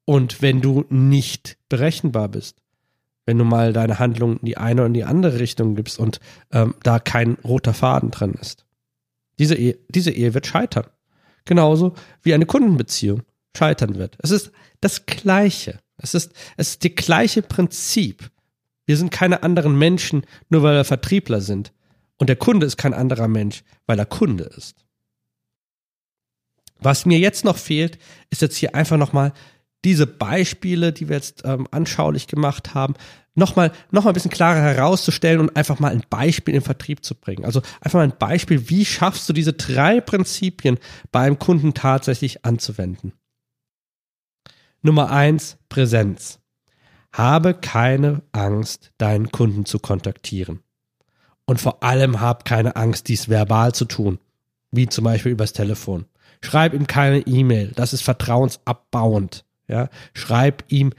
und 0.06 0.41
wenn 0.41 0.62
du 0.62 0.86
nicht 0.89 1.58
berechenbar 1.69 2.30
bist, 2.30 2.61
wenn 3.25 3.38
du 3.38 3.43
mal 3.43 3.73
deine 3.73 3.99
Handlung 3.99 4.38
in 4.38 4.45
die 4.45 4.57
eine 4.57 4.81
oder 4.81 4.88
in 4.88 4.93
die 4.93 5.03
andere 5.03 5.39
Richtung 5.39 5.75
gibst 5.75 5.99
und 5.99 6.19
ähm, 6.51 6.75
da 6.84 6.99
kein 6.99 7.34
roter 7.43 7.73
Faden 7.73 8.12
drin 8.12 8.34
ist. 8.39 8.65
Diese 9.39 9.55
Ehe, 9.55 9.77
diese 9.89 10.12
Ehe 10.12 10.34
wird 10.34 10.47
scheitern. 10.47 10.88
Genauso 11.45 11.95
wie 12.21 12.34
eine 12.34 12.45
Kundenbeziehung 12.45 13.23
scheitern 13.55 13.95
wird. 13.95 14.17
Es 14.21 14.31
ist 14.31 14.51
das 14.79 15.05
Gleiche. 15.05 15.79
Es 15.97 16.13
ist, 16.13 16.34
es 16.57 16.69
ist 16.69 16.86
das 16.86 16.95
gleiche 16.95 17.41
Prinzip. 17.41 18.29
Wir 18.86 18.97
sind 18.97 19.12
keine 19.12 19.43
anderen 19.43 19.77
Menschen, 19.77 20.25
nur 20.49 20.63
weil 20.63 20.75
wir 20.75 20.84
Vertriebler 20.84 21.41
sind. 21.41 21.71
Und 22.17 22.27
der 22.27 22.36
Kunde 22.36 22.65
ist 22.65 22.77
kein 22.77 22.93
anderer 22.93 23.27
Mensch, 23.27 23.63
weil 23.86 23.99
er 23.99 24.05
Kunde 24.05 24.43
ist. 24.43 24.75
Was 26.79 27.05
mir 27.05 27.19
jetzt 27.19 27.45
noch 27.45 27.57
fehlt, 27.57 27.99
ist 28.31 28.41
jetzt 28.41 28.57
hier 28.57 28.73
einfach 28.73 28.97
nochmal 28.97 29.34
diese 29.85 30.07
Beispiele, 30.07 30.93
die 30.93 31.09
wir 31.09 31.15
jetzt 31.15 31.43
ähm, 31.45 31.67
anschaulich 31.71 32.27
gemacht 32.27 32.73
haben, 32.73 32.93
nochmal 33.35 33.71
noch 33.91 34.03
mal 34.03 34.11
ein 34.11 34.13
bisschen 34.13 34.31
klarer 34.31 34.61
herauszustellen 34.61 35.39
und 35.39 35.55
einfach 35.55 35.79
mal 35.79 35.91
ein 35.91 36.03
Beispiel 36.09 36.55
im 36.55 36.61
Vertrieb 36.61 37.03
zu 37.03 37.15
bringen. 37.15 37.45
Also 37.45 37.61
einfach 37.79 37.99
mal 37.99 38.03
ein 38.03 38.17
Beispiel, 38.17 38.69
wie 38.69 38.85
schaffst 38.85 39.27
du 39.27 39.33
diese 39.33 39.53
drei 39.53 40.01
Prinzipien 40.01 40.77
beim 41.11 41.39
Kunden 41.39 41.73
tatsächlich 41.73 42.45
anzuwenden. 42.45 43.13
Nummer 44.81 45.11
eins, 45.11 45.57
Präsenz. 45.69 46.39
Habe 47.13 47.53
keine 47.53 48.21
Angst, 48.31 48.93
deinen 48.97 49.31
Kunden 49.31 49.65
zu 49.65 49.79
kontaktieren. 49.79 50.61
Und 51.45 51.59
vor 51.59 51.83
allem 51.83 52.21
hab 52.21 52.45
keine 52.45 52.75
Angst, 52.75 53.09
dies 53.09 53.27
verbal 53.27 53.73
zu 53.75 53.85
tun, 53.85 54.19
wie 54.71 54.87
zum 54.87 55.03
Beispiel 55.03 55.33
übers 55.33 55.53
Telefon. 55.53 56.05
Schreib 56.43 56.73
ihm 56.73 56.87
keine 56.87 57.19
E-Mail, 57.19 57.73
das 57.75 57.93
ist 57.93 58.01
vertrauensabbauend. 58.01 59.43
Ja, 59.71 59.89
schreib 60.13 60.65
ihm 60.67 60.91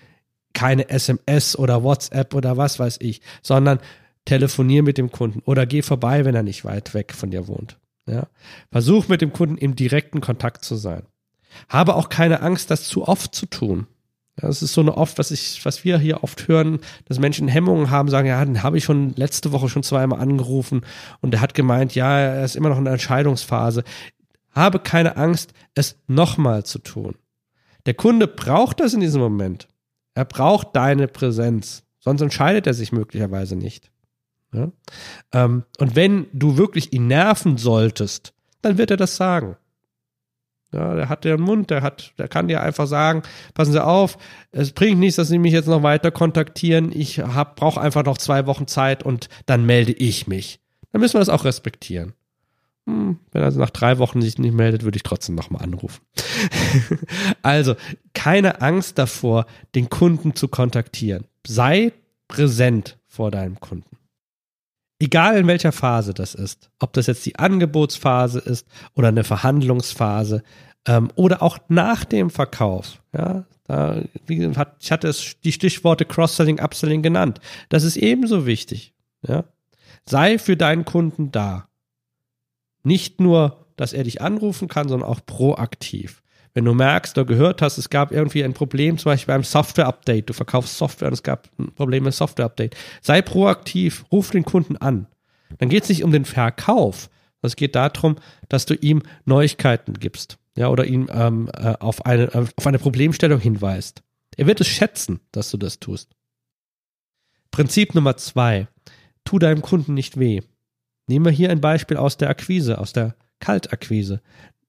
keine 0.54 0.88
SMS 0.88 1.56
oder 1.56 1.82
WhatsApp 1.82 2.34
oder 2.34 2.56
was 2.56 2.78
weiß 2.78 2.98
ich, 3.00 3.20
sondern 3.42 3.78
telefonier 4.24 4.82
mit 4.82 4.98
dem 4.98 5.10
Kunden 5.10 5.40
oder 5.44 5.66
geh 5.66 5.82
vorbei, 5.82 6.24
wenn 6.24 6.34
er 6.34 6.42
nicht 6.42 6.64
weit 6.64 6.94
weg 6.94 7.12
von 7.12 7.30
dir 7.30 7.48
wohnt. 7.48 7.78
Ja, 8.06 8.26
versuch 8.70 9.08
mit 9.08 9.20
dem 9.20 9.32
Kunden 9.32 9.58
im 9.58 9.76
direkten 9.76 10.20
Kontakt 10.20 10.64
zu 10.64 10.76
sein. 10.76 11.02
Habe 11.68 11.94
auch 11.94 12.08
keine 12.08 12.40
Angst, 12.40 12.70
das 12.70 12.84
zu 12.88 13.06
oft 13.06 13.34
zu 13.34 13.46
tun. 13.46 13.86
Das 14.36 14.62
ist 14.62 14.72
so 14.72 14.80
eine 14.80 14.96
oft, 14.96 15.18
was 15.18 15.30
ich, 15.30 15.62
was 15.64 15.84
wir 15.84 15.98
hier 15.98 16.24
oft 16.24 16.48
hören, 16.48 16.80
dass 17.04 17.18
Menschen 17.18 17.48
Hemmungen 17.48 17.90
haben, 17.90 18.08
sagen, 18.08 18.26
ja, 18.26 18.42
den 18.42 18.62
habe 18.62 18.78
ich 18.78 18.84
schon 18.84 19.14
letzte 19.14 19.52
Woche 19.52 19.68
schon 19.68 19.82
zweimal 19.82 20.20
angerufen 20.20 20.86
und 21.20 21.34
er 21.34 21.40
hat 21.42 21.52
gemeint, 21.52 21.94
ja, 21.94 22.18
er 22.18 22.44
ist 22.44 22.56
immer 22.56 22.70
noch 22.70 22.78
in 22.78 22.84
der 22.84 22.94
Entscheidungsphase. 22.94 23.84
Habe 24.50 24.78
keine 24.78 25.16
Angst, 25.16 25.52
es 25.74 25.96
nochmal 26.06 26.64
zu 26.64 26.78
tun. 26.78 27.14
Der 27.86 27.94
Kunde 27.94 28.28
braucht 28.28 28.80
das 28.80 28.94
in 28.94 29.00
diesem 29.00 29.20
Moment. 29.20 29.68
Er 30.14 30.24
braucht 30.24 30.76
deine 30.76 31.08
Präsenz, 31.08 31.84
sonst 31.98 32.20
entscheidet 32.20 32.66
er 32.66 32.74
sich 32.74 32.92
möglicherweise 32.92 33.56
nicht. 33.56 33.90
Ja? 34.52 34.70
Ähm, 35.32 35.64
und 35.78 35.96
wenn 35.96 36.26
du 36.32 36.56
wirklich 36.56 36.92
ihn 36.92 37.06
nerven 37.06 37.56
solltest, 37.56 38.34
dann 38.60 38.78
wird 38.78 38.90
er 38.90 38.96
das 38.96 39.16
sagen. 39.16 39.56
Ja, 40.72 40.94
der 40.94 41.10
hat 41.10 41.24
den 41.24 41.40
Mund, 41.40 41.68
der 41.68 41.82
hat, 41.82 42.14
der 42.18 42.28
kann 42.28 42.48
dir 42.48 42.62
einfach 42.62 42.86
sagen, 42.86 43.22
passen 43.52 43.72
Sie 43.72 43.84
auf, 43.84 44.16
es 44.52 44.72
bringt 44.72 44.98
nichts, 44.98 45.16
dass 45.16 45.28
Sie 45.28 45.38
mich 45.38 45.52
jetzt 45.52 45.68
noch 45.68 45.82
weiter 45.82 46.10
kontaktieren. 46.10 46.92
Ich 46.92 47.22
brauche 47.56 47.80
einfach 47.80 48.04
noch 48.04 48.16
zwei 48.16 48.46
Wochen 48.46 48.66
Zeit 48.66 49.02
und 49.02 49.28
dann 49.44 49.66
melde 49.66 49.92
ich 49.92 50.26
mich. 50.26 50.60
Dann 50.90 51.02
müssen 51.02 51.14
wir 51.14 51.20
das 51.20 51.28
auch 51.28 51.44
respektieren. 51.44 52.14
Hm, 52.86 53.18
wenn 53.30 53.42
er 53.42 53.46
also 53.46 53.60
nach 53.60 53.70
drei 53.70 53.98
Wochen 53.98 54.20
sich 54.20 54.38
nicht 54.38 54.54
meldet, 54.54 54.82
würde 54.82 54.96
ich 54.96 55.04
trotzdem 55.04 55.34
nochmal 55.34 55.62
anrufen. 55.62 56.02
also, 57.42 57.76
keine 58.12 58.60
Angst 58.60 58.98
davor, 58.98 59.46
den 59.74 59.88
Kunden 59.88 60.34
zu 60.34 60.48
kontaktieren. 60.48 61.26
Sei 61.46 61.92
präsent 62.26 62.98
vor 63.06 63.30
deinem 63.30 63.60
Kunden. 63.60 63.98
Egal 64.98 65.36
in 65.36 65.46
welcher 65.48 65.72
Phase 65.72 66.14
das 66.14 66.34
ist, 66.34 66.70
ob 66.78 66.92
das 66.92 67.08
jetzt 67.08 67.26
die 67.26 67.36
Angebotsphase 67.36 68.38
ist 68.38 68.66
oder 68.94 69.08
eine 69.08 69.24
Verhandlungsphase 69.24 70.42
ähm, 70.86 71.10
oder 71.16 71.42
auch 71.42 71.58
nach 71.68 72.04
dem 72.04 72.30
Verkauf. 72.30 73.02
Ja, 73.12 73.44
da, 73.64 74.02
hat, 74.56 74.76
ich 74.80 74.92
hatte 74.92 75.08
es, 75.08 75.40
die 75.40 75.52
Stichworte 75.52 76.04
Cross-Selling, 76.04 76.60
Upselling 76.60 77.02
genannt. 77.02 77.40
Das 77.68 77.84
ist 77.84 77.96
ebenso 77.96 78.46
wichtig. 78.46 78.94
Ja, 79.26 79.44
sei 80.04 80.38
für 80.38 80.56
deinen 80.56 80.84
Kunden 80.84 81.32
da. 81.32 81.68
Nicht 82.82 83.20
nur, 83.20 83.66
dass 83.76 83.92
er 83.92 84.04
dich 84.04 84.20
anrufen 84.20 84.68
kann, 84.68 84.88
sondern 84.88 85.08
auch 85.08 85.20
proaktiv. 85.24 86.22
Wenn 86.54 86.64
du 86.64 86.74
merkst 86.74 87.16
oder 87.16 87.26
gehört 87.26 87.62
hast, 87.62 87.78
es 87.78 87.88
gab 87.88 88.12
irgendwie 88.12 88.44
ein 88.44 88.52
Problem, 88.52 88.98
zum 88.98 89.10
Beispiel 89.10 89.32
beim 89.32 89.44
Software-Update, 89.44 90.28
du 90.28 90.34
verkaufst 90.34 90.76
Software 90.76 91.08
und 91.08 91.14
es 91.14 91.22
gab 91.22 91.48
ein 91.58 91.72
Problem 91.72 92.04
mit 92.04 92.14
Software-Update, 92.14 92.76
sei 93.00 93.22
proaktiv, 93.22 94.04
ruf 94.12 94.30
den 94.30 94.44
Kunden 94.44 94.76
an. 94.76 95.06
Dann 95.58 95.70
geht 95.70 95.84
es 95.84 95.88
nicht 95.88 96.04
um 96.04 96.12
den 96.12 96.26
Verkauf, 96.26 97.08
es 97.42 97.56
geht 97.56 97.74
darum, 97.74 98.16
dass 98.48 98.66
du 98.66 98.74
ihm 98.74 99.02
Neuigkeiten 99.24 99.94
gibst, 99.94 100.38
ja, 100.56 100.68
oder 100.68 100.84
ihm 100.84 101.08
ähm, 101.12 101.50
äh, 101.54 101.74
auf, 101.80 102.06
eine, 102.06 102.24
äh, 102.34 102.46
auf 102.56 102.66
eine 102.66 102.78
Problemstellung 102.78 103.40
hinweist. 103.40 104.02
Er 104.36 104.46
wird 104.46 104.60
es 104.60 104.68
schätzen, 104.68 105.20
dass 105.32 105.50
du 105.50 105.56
das 105.56 105.80
tust. 105.80 106.14
Prinzip 107.50 107.94
Nummer 107.94 108.16
zwei: 108.16 108.68
Tu 109.24 109.38
deinem 109.38 109.60
Kunden 109.60 109.94
nicht 109.94 110.18
weh. 110.18 110.40
Nehmen 111.06 111.24
wir 111.24 111.32
hier 111.32 111.50
ein 111.50 111.60
Beispiel 111.60 111.96
aus 111.96 112.16
der 112.16 112.30
Akquise, 112.30 112.78
aus 112.78 112.92
der 112.92 113.14
Kaltakquise. 113.40 114.20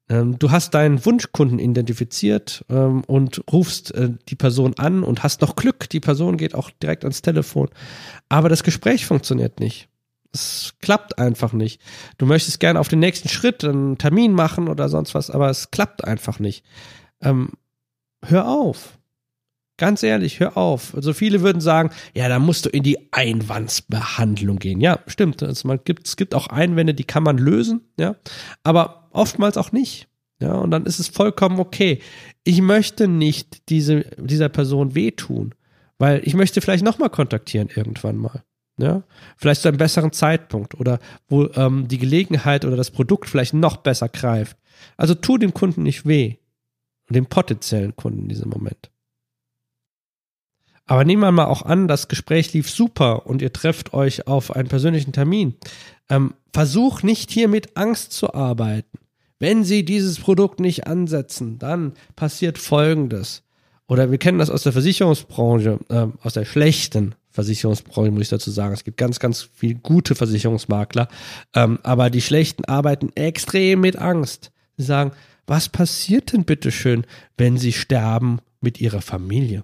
Ähm, 0.09 0.37
du 0.37 0.51
hast 0.51 0.73
deinen 0.73 1.05
Wunschkunden 1.05 1.59
identifiziert 1.59 2.65
ähm, 2.69 3.03
und 3.05 3.43
rufst 3.51 3.93
äh, 3.95 4.09
die 4.27 4.35
Person 4.35 4.73
an 4.77 5.03
und 5.03 5.23
hast 5.23 5.41
noch 5.41 5.55
Glück, 5.55 5.89
die 5.89 5.99
Person 5.99 6.37
geht 6.37 6.55
auch 6.55 6.69
direkt 6.71 7.03
ans 7.03 7.21
Telefon. 7.21 7.69
Aber 8.29 8.49
das 8.49 8.63
Gespräch 8.63 9.05
funktioniert 9.05 9.59
nicht. 9.59 9.87
Es 10.33 10.73
klappt 10.81 11.19
einfach 11.19 11.53
nicht. 11.53 11.79
Du 12.17 12.25
möchtest 12.25 12.59
gerne 12.59 12.79
auf 12.79 12.87
den 12.87 12.99
nächsten 12.99 13.29
Schritt 13.29 13.63
einen 13.63 13.97
Termin 13.97 14.33
machen 14.33 14.67
oder 14.67 14.89
sonst 14.89 15.13
was, 15.13 15.29
aber 15.29 15.49
es 15.49 15.71
klappt 15.71 16.03
einfach 16.03 16.39
nicht. 16.39 16.65
Ähm, 17.21 17.51
hör 18.25 18.49
auf. 18.49 18.97
Ganz 19.77 20.03
ehrlich, 20.03 20.39
hör 20.39 20.55
auf. 20.55 20.93
Also 20.93 21.13
viele 21.13 21.41
würden 21.41 21.59
sagen, 21.59 21.89
ja, 22.13 22.27
da 22.29 22.37
musst 22.37 22.65
du 22.65 22.69
in 22.69 22.83
die 22.83 23.11
Einwandsbehandlung 23.11 24.59
gehen. 24.59 24.79
Ja, 24.81 24.99
stimmt. 25.07 25.41
Also 25.41 25.67
man 25.67 25.79
gibt, 25.83 26.07
es 26.07 26.15
gibt 26.15 26.35
auch 26.35 26.47
Einwände, 26.47 26.93
die 26.93 27.05
kann 27.05 27.23
man 27.23 27.37
lösen, 27.39 27.81
ja, 27.97 28.15
aber 28.63 29.09
oftmals 29.11 29.57
auch 29.57 29.71
nicht. 29.71 30.07
Ja, 30.39 30.53
und 30.55 30.71
dann 30.71 30.85
ist 30.85 30.99
es 30.99 31.07
vollkommen 31.07 31.59
okay. 31.59 32.01
Ich 32.43 32.61
möchte 32.61 33.07
nicht 33.07 33.69
diese, 33.69 34.01
dieser 34.17 34.49
Person 34.49 34.93
wehtun, 34.93 35.55
weil 35.97 36.21
ich 36.23 36.33
möchte 36.33 36.61
vielleicht 36.61 36.83
nochmal 36.83 37.09
kontaktieren 37.09 37.69
irgendwann 37.73 38.17
mal. 38.17 38.43
Ja, 38.77 39.03
vielleicht 39.37 39.61
zu 39.61 39.67
einem 39.67 39.77
besseren 39.77 40.11
Zeitpunkt 40.11 40.79
oder 40.79 40.99
wo 41.27 41.45
ähm, 41.55 41.87
die 41.87 41.99
Gelegenheit 41.99 42.65
oder 42.65 42.75
das 42.75 42.89
Produkt 42.91 43.29
vielleicht 43.29 43.53
noch 43.53 43.77
besser 43.77 44.09
greift. 44.09 44.57
Also 44.97 45.13
tu 45.15 45.37
dem 45.37 45.53
Kunden 45.53 45.83
nicht 45.83 46.07
weh. 46.07 46.35
Dem 47.09 47.27
potenziellen 47.27 47.95
Kunden 47.95 48.23
in 48.23 48.29
diesem 48.29 48.49
Moment. 48.49 48.89
Aber 50.85 51.05
nehmen 51.05 51.21
wir 51.21 51.31
mal 51.31 51.45
auch 51.45 51.61
an, 51.61 51.87
das 51.87 52.07
Gespräch 52.07 52.53
lief 52.53 52.69
super 52.69 53.25
und 53.25 53.41
ihr 53.41 53.53
trefft 53.53 53.93
euch 53.93 54.27
auf 54.27 54.55
einen 54.55 54.67
persönlichen 54.67 55.13
Termin. 55.13 55.55
Ähm, 56.09 56.33
versuch 56.51 57.03
nicht 57.03 57.31
hier 57.31 57.47
mit 57.47 57.77
Angst 57.77 58.11
zu 58.11 58.33
arbeiten. 58.33 58.99
Wenn 59.39 59.63
Sie 59.63 59.83
dieses 59.83 60.19
Produkt 60.19 60.59
nicht 60.59 60.87
ansetzen, 60.87 61.57
dann 61.59 61.93
passiert 62.15 62.57
Folgendes. 62.57 63.43
Oder 63.87 64.11
wir 64.11 64.17
kennen 64.17 64.39
das 64.39 64.49
aus 64.49 64.63
der 64.63 64.71
Versicherungsbranche, 64.71 65.79
äh, 65.89 66.07
aus 66.21 66.33
der 66.33 66.45
schlechten 66.45 67.15
Versicherungsbranche, 67.29 68.11
muss 68.11 68.21
ich 68.23 68.29
dazu 68.29 68.51
sagen. 68.51 68.73
Es 68.73 68.83
gibt 68.83 68.97
ganz, 68.97 69.19
ganz 69.19 69.49
viele 69.53 69.75
gute 69.75 70.15
Versicherungsmakler, 70.15 71.07
ähm, 71.53 71.79
aber 71.83 72.09
die 72.09 72.21
schlechten 72.21 72.65
arbeiten 72.65 73.09
extrem 73.15 73.81
mit 73.81 73.97
Angst. 73.97 74.51
Sie 74.77 74.83
sagen, 74.83 75.11
was 75.45 75.67
passiert 75.67 76.31
denn 76.31 76.45
bitteschön, 76.45 77.05
wenn 77.37 77.57
sie 77.57 77.73
sterben 77.73 78.39
mit 78.61 78.79
ihrer 78.79 79.01
Familie? 79.01 79.63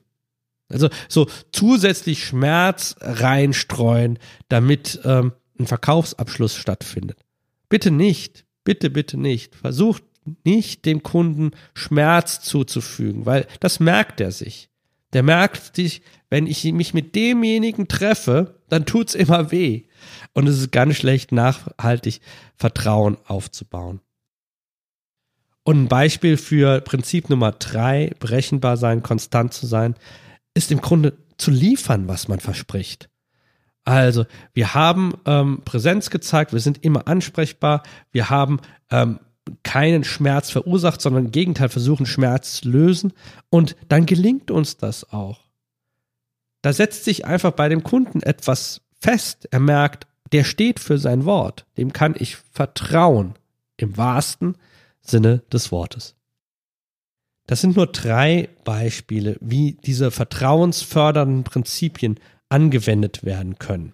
Also 0.70 0.90
so 1.08 1.28
zusätzlich 1.52 2.24
Schmerz 2.24 2.96
reinstreuen, 3.02 4.20
damit 4.48 5.00
ähm, 5.04 5.34
ein 5.60 5.68
Verkaufsabschluss 5.68 6.56
stattfindet. 6.56 7.20
Bitte 7.70 7.92
nicht, 7.92 8.46
bitte, 8.64 8.90
bitte 8.90 9.18
nicht. 9.18 9.56
Versucht 9.56 10.04
nicht 10.46 10.86
dem 10.86 11.04
Kunden 11.04 11.52
Schmerz 11.74 12.42
zuzufügen, 12.42 13.26
weil 13.26 13.48
das 13.60 13.80
merkt 13.80 14.22
er 14.22 14.32
sich. 14.32 14.70
Der 15.14 15.24
merkt 15.24 15.76
sich, 15.76 16.02
wenn 16.30 16.46
ich 16.46 16.64
mich 16.66 16.94
mit 16.94 17.16
demjenigen 17.16 17.88
treffe, 17.88 18.60
dann 18.70 18.86
tut's 18.86 19.16
immer 19.16 19.52
weh. 19.52 19.84
Und 20.34 20.48
es 20.48 20.60
ist 20.60 20.72
ganz 20.72 20.96
schlecht, 20.96 21.32
nachhaltig 21.32 22.22
Vertrauen 22.56 23.18
aufzubauen. 23.26 24.02
Und 25.64 25.84
ein 25.84 25.88
Beispiel 25.88 26.38
für 26.38 26.82
Prinzip 26.82 27.30
Nummer 27.30 27.52
drei, 27.52 28.12
berechenbar 28.20 28.78
sein, 28.78 29.04
konstant 29.04 29.54
zu 29.54 29.66
sein, 29.66 29.96
ist 30.54 30.72
im 30.72 30.82
Grunde 30.82 31.18
zu 31.38 31.52
liefern, 31.52 32.08
was 32.08 32.28
man 32.28 32.40
verspricht. 32.40 33.10
Also, 33.86 34.26
wir 34.54 34.74
haben 34.74 35.14
ähm, 35.26 35.62
Präsenz 35.66 36.10
gezeigt, 36.10 36.54
wir 36.54 36.60
sind 36.60 36.84
immer 36.84 37.08
ansprechbar, 37.08 37.84
wir 38.12 38.30
haben 38.30 38.60
ähm, 38.92 39.20
keinen 39.64 40.04
Schmerz 40.04 40.52
verursacht, 40.52 41.02
sondern 41.02 41.26
im 41.26 41.32
Gegenteil 41.32 41.70
versuchen, 41.70 42.06
Schmerz 42.06 42.62
zu 42.62 42.70
lösen. 42.70 43.14
Und 43.50 43.76
dann 43.88 44.06
gelingt 44.06 44.52
uns 44.52 44.78
das 44.78 45.12
auch. 45.12 45.40
Da 46.62 46.74
setzt 46.74 47.06
sich 47.06 47.26
einfach 47.26 47.52
bei 47.52 47.70
dem 47.70 47.84
Kunden 47.84 48.22
etwas 48.22 48.82
fest. 49.00 49.48
Er 49.52 49.60
merkt, 49.60 50.08
der 50.32 50.44
steht 50.44 50.80
für 50.80 50.98
sein 50.98 51.26
Wort. 51.26 51.66
Dem 51.78 51.94
kann 51.94 52.16
ich 52.18 52.38
vertrauen. 52.52 53.36
Im 53.78 53.98
wahrsten 53.98 54.58
Sinne 55.02 55.42
des 55.52 55.72
Wortes. 55.72 56.16
Das 57.50 57.62
sind 57.62 57.76
nur 57.76 57.88
drei 57.88 58.48
Beispiele, 58.64 59.36
wie 59.42 59.76
diese 59.84 60.12
vertrauensfördernden 60.12 61.44
Prinzipien 61.44 62.20
angewendet 62.48 63.26
werden 63.26 63.58
können. 63.58 63.94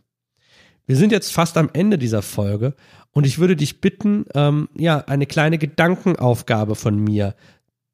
Wir 0.85 0.97
sind 0.97 1.13
jetzt 1.13 1.31
fast 1.31 1.55
am 1.55 1.69
Ende 1.71 1.97
dieser 1.97 2.21
Folge 2.21 2.73
und 3.11 3.25
ich 3.25 3.39
würde 3.39 3.55
dich 3.55 3.79
bitten, 3.79 4.25
ähm, 4.33 4.67
ja, 4.77 4.97
eine 4.97 5.25
kleine 5.25 5.57
Gedankenaufgabe 5.57 6.75
von 6.75 6.99
mir 6.99 7.33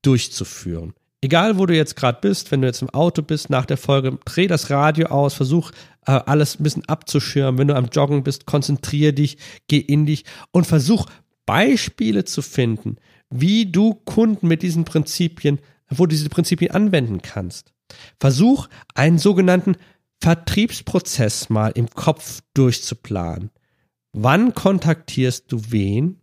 durchzuführen. 0.02 0.96
Egal, 1.22 1.60
wo 1.60 1.68
du 1.68 1.76
jetzt 1.76 1.96
gerade 1.96 2.18
bist, 2.20 2.52
wenn 2.52 2.62
du 2.62 2.68
jetzt 2.68 2.82
im 2.82 2.90
Auto 2.90 3.22
bist 3.22 3.52
nach 3.52 3.68
der 3.68 3.78
Folge, 3.78 4.18
dreh 4.26 4.48
das 4.48 4.72
Radio 4.72 5.10
aus, 5.10 5.36
versuch 5.36 5.70
äh, 6.08 6.14
alles 6.14 6.60
ein 6.60 6.64
bisschen 6.64 6.90
abzuschirmen. 6.90 7.60
Wenn 7.60 7.68
du 7.68 7.76
am 7.76 7.90
Joggen 7.92 8.24
bist, 8.24 8.48
konzentriere 8.48 9.14
dich, 9.14 9.38
geh 9.68 9.78
in 9.78 10.08
dich 10.08 10.26
und 10.50 10.66
versuch 10.66 11.06
Beispiele 11.46 12.26
zu 12.26 12.42
finden, 12.42 12.96
wie 13.32 13.66
du 13.66 13.96
Kunden 13.96 14.48
mit 14.48 14.62
diesen 14.62 14.86
Prinzipien, 14.86 15.60
wo 15.90 16.06
du 16.06 16.16
diese 16.16 16.30
Prinzipien 16.30 16.72
anwenden 16.72 17.22
kannst. 17.22 17.74
Versuch 18.20 18.68
einen 18.94 19.18
sogenannten 19.18 19.76
Vertriebsprozess 20.22 21.50
mal 21.50 21.70
im 21.70 21.90
Kopf 21.90 22.42
durchzuplanen. 22.54 23.50
Wann 24.14 24.54
kontaktierst 24.54 25.52
du 25.52 25.72
wen? 25.72 26.20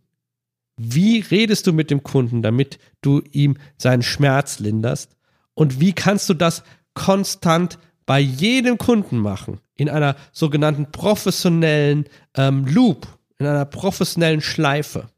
Wie 0.77 1.19
redest 1.19 1.67
du 1.67 1.73
mit 1.73 1.91
dem 1.91 2.03
Kunden, 2.03 2.41
damit 2.41 2.79
du 3.01 3.21
ihm 3.31 3.57
seinen 3.77 4.03
Schmerz 4.03 4.59
linderst? 4.59 5.17
Und 5.53 5.81
wie 5.81 5.91
kannst 5.91 6.29
du 6.29 6.33
das 6.33 6.63
konstant 6.93 7.77
bei 8.05 8.19
jedem 8.19 8.77
Kunden 8.77 9.17
machen? 9.17 9.59
In 9.75 9.89
einer 9.89 10.15
sogenannten 10.31 10.91
professionellen 10.91 12.05
ähm, 12.35 12.65
Loop, 12.65 13.07
in 13.39 13.45
einer 13.45 13.65
professionellen 13.65 14.41
Schleife. 14.41 15.09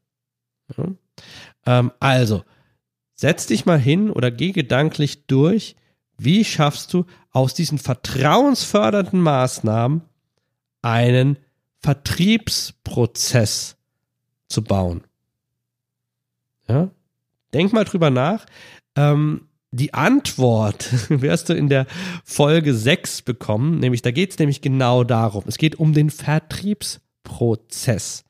Ja? 0.76 0.86
Ähm, 1.66 1.92
also, 2.00 2.44
setz 3.16 3.48
dich 3.48 3.66
mal 3.66 3.80
hin 3.80 4.10
oder 4.10 4.32
geh 4.32 4.52
gedanklich 4.52 5.28
durch, 5.28 5.76
wie 6.18 6.46
schaffst 6.46 6.94
du 6.94 7.06
aus 7.32 7.54
diesen 7.54 7.78
vertrauensfördernden 7.78 9.22
Maßnahmen 9.22 10.02
einen 10.82 11.38
Vertriebsprozess 11.80 13.78
zu 14.48 14.64
bauen? 14.64 15.04
Ja? 16.68 16.90
Denk 17.54 17.72
mal 17.74 17.86
drüber 17.86 18.10
nach. 18.10 18.48
Ähm, 18.96 19.48
die 19.72 19.94
Antwort 19.94 21.10
wirst 21.10 21.50
du 21.50 21.54
in 21.54 21.68
der 21.70 21.86
Folge 22.24 22.74
6 22.74 23.24
bekommen, 23.24 23.80
nämlich 23.80 24.02
da 24.02 24.12
geht 24.12 24.32
es 24.32 24.40
nämlich 24.40 24.62
genau 24.62 25.04
darum. 25.04 25.44
Es 25.48 25.58
geht 25.58 25.78
um 25.80 25.94
den 25.94 26.10
Vertriebsprozess. 26.10 28.24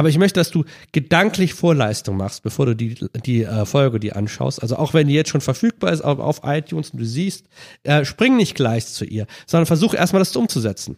Aber 0.00 0.08
ich 0.08 0.16
möchte, 0.16 0.40
dass 0.40 0.50
du 0.50 0.64
gedanklich 0.92 1.52
Vorleistung 1.52 2.16
machst, 2.16 2.42
bevor 2.42 2.64
du 2.64 2.74
die, 2.74 2.94
die 3.26 3.42
äh, 3.42 3.66
Folge 3.66 4.00
dir 4.00 4.16
anschaust. 4.16 4.62
Also 4.62 4.76
auch 4.76 4.94
wenn 4.94 5.08
die 5.08 5.12
jetzt 5.12 5.28
schon 5.28 5.42
verfügbar 5.42 5.92
ist 5.92 6.00
auf, 6.00 6.18
auf 6.18 6.40
iTunes 6.42 6.88
und 6.88 7.00
du 7.00 7.04
siehst, 7.04 7.44
äh, 7.82 8.06
spring 8.06 8.34
nicht 8.38 8.54
gleich 8.54 8.86
zu 8.86 9.04
ihr, 9.04 9.26
sondern 9.46 9.66
versuch 9.66 9.92
erstmal 9.92 10.20
das 10.20 10.34
umzusetzen. 10.34 10.96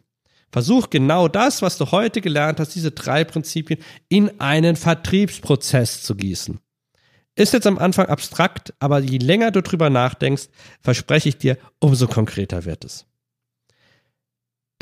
Versuch 0.53 0.88
genau 0.88 1.27
das, 1.27 1.62
was 1.62 1.79
du 1.79 1.91
heute 1.91 2.21
gelernt 2.21 2.61
hast, 2.61 2.77
diese 2.77 2.93
drei 2.93 3.25
Prinzipien 3.25 3.81
in 4.09 4.41
einen 4.41 4.77
Vertriebsprozess 4.77 6.05
zu 6.05 6.15
gießen. 6.15 6.61
Ist 7.35 7.55
jetzt 7.55 7.67
am 7.67 7.79
Anfang 7.79 8.07
abstrakt, 8.07 8.73
aber 8.79 9.01
je 9.01 9.19
länger 9.19 9.51
du 9.51 9.62
drüber 9.62 9.91
nachdenkst, 9.91 10.45
verspreche 10.81 11.29
ich 11.29 11.38
dir, 11.38 11.59
umso 11.81 12.07
konkreter 12.07 12.67
wird 12.67 12.85
es. 12.85 13.05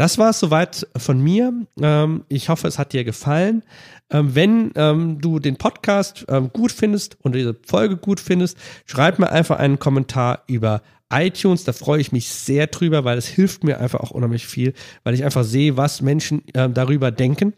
Das 0.00 0.16
war 0.16 0.30
es 0.30 0.40
soweit 0.40 0.88
von 0.96 1.20
mir. 1.20 1.52
Ähm, 1.78 2.24
ich 2.28 2.48
hoffe, 2.48 2.66
es 2.66 2.78
hat 2.78 2.94
dir 2.94 3.04
gefallen. 3.04 3.62
Ähm, 4.08 4.34
wenn 4.34 4.72
ähm, 4.74 5.20
du 5.20 5.40
den 5.40 5.58
Podcast 5.58 6.26
gut 6.54 6.72
findest 6.72 7.18
und 7.22 7.34
diese 7.34 7.54
Folge 7.66 7.98
gut 7.98 8.18
findest, 8.18 8.56
schreib 8.86 9.18
mir 9.18 9.30
einfach 9.30 9.58
einen 9.58 9.78
Kommentar 9.78 10.44
über 10.46 10.80
iTunes. 11.12 11.64
Da 11.64 11.74
freue 11.74 12.00
ich 12.00 12.12
mich 12.12 12.30
sehr 12.30 12.68
drüber, 12.68 13.04
weil 13.04 13.18
es 13.18 13.26
hilft 13.26 13.62
mir 13.62 13.78
einfach 13.78 14.00
auch 14.00 14.10
unheimlich 14.10 14.46
viel, 14.46 14.72
weil 15.04 15.12
ich 15.12 15.22
einfach 15.22 15.44
sehe, 15.44 15.76
was 15.76 16.00
Menschen 16.00 16.44
darüber 16.54 17.10
denken. 17.10 17.52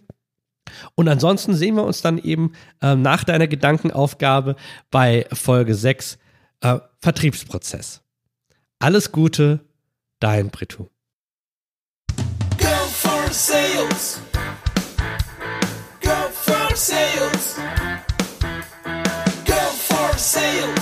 Und 0.96 1.06
ansonsten 1.08 1.54
sehen 1.54 1.76
wir 1.76 1.84
uns 1.84 2.02
dann 2.02 2.18
eben 2.18 2.52
nach 2.80 3.22
deiner 3.22 3.46
Gedankenaufgabe 3.46 4.56
bei 4.90 5.26
Folge 5.32 5.76
6 5.76 6.18
äh, 6.62 6.78
Vertriebsprozess. 6.98 8.02
Alles 8.80 9.12
Gute, 9.12 9.60
dein 10.18 10.50
Britu 10.50 10.88
sales. 13.32 14.20
Go 16.00 16.28
for 16.28 16.76
sales. 16.76 17.56
Go 19.46 19.62
for 19.88 20.18
sales. 20.18 20.81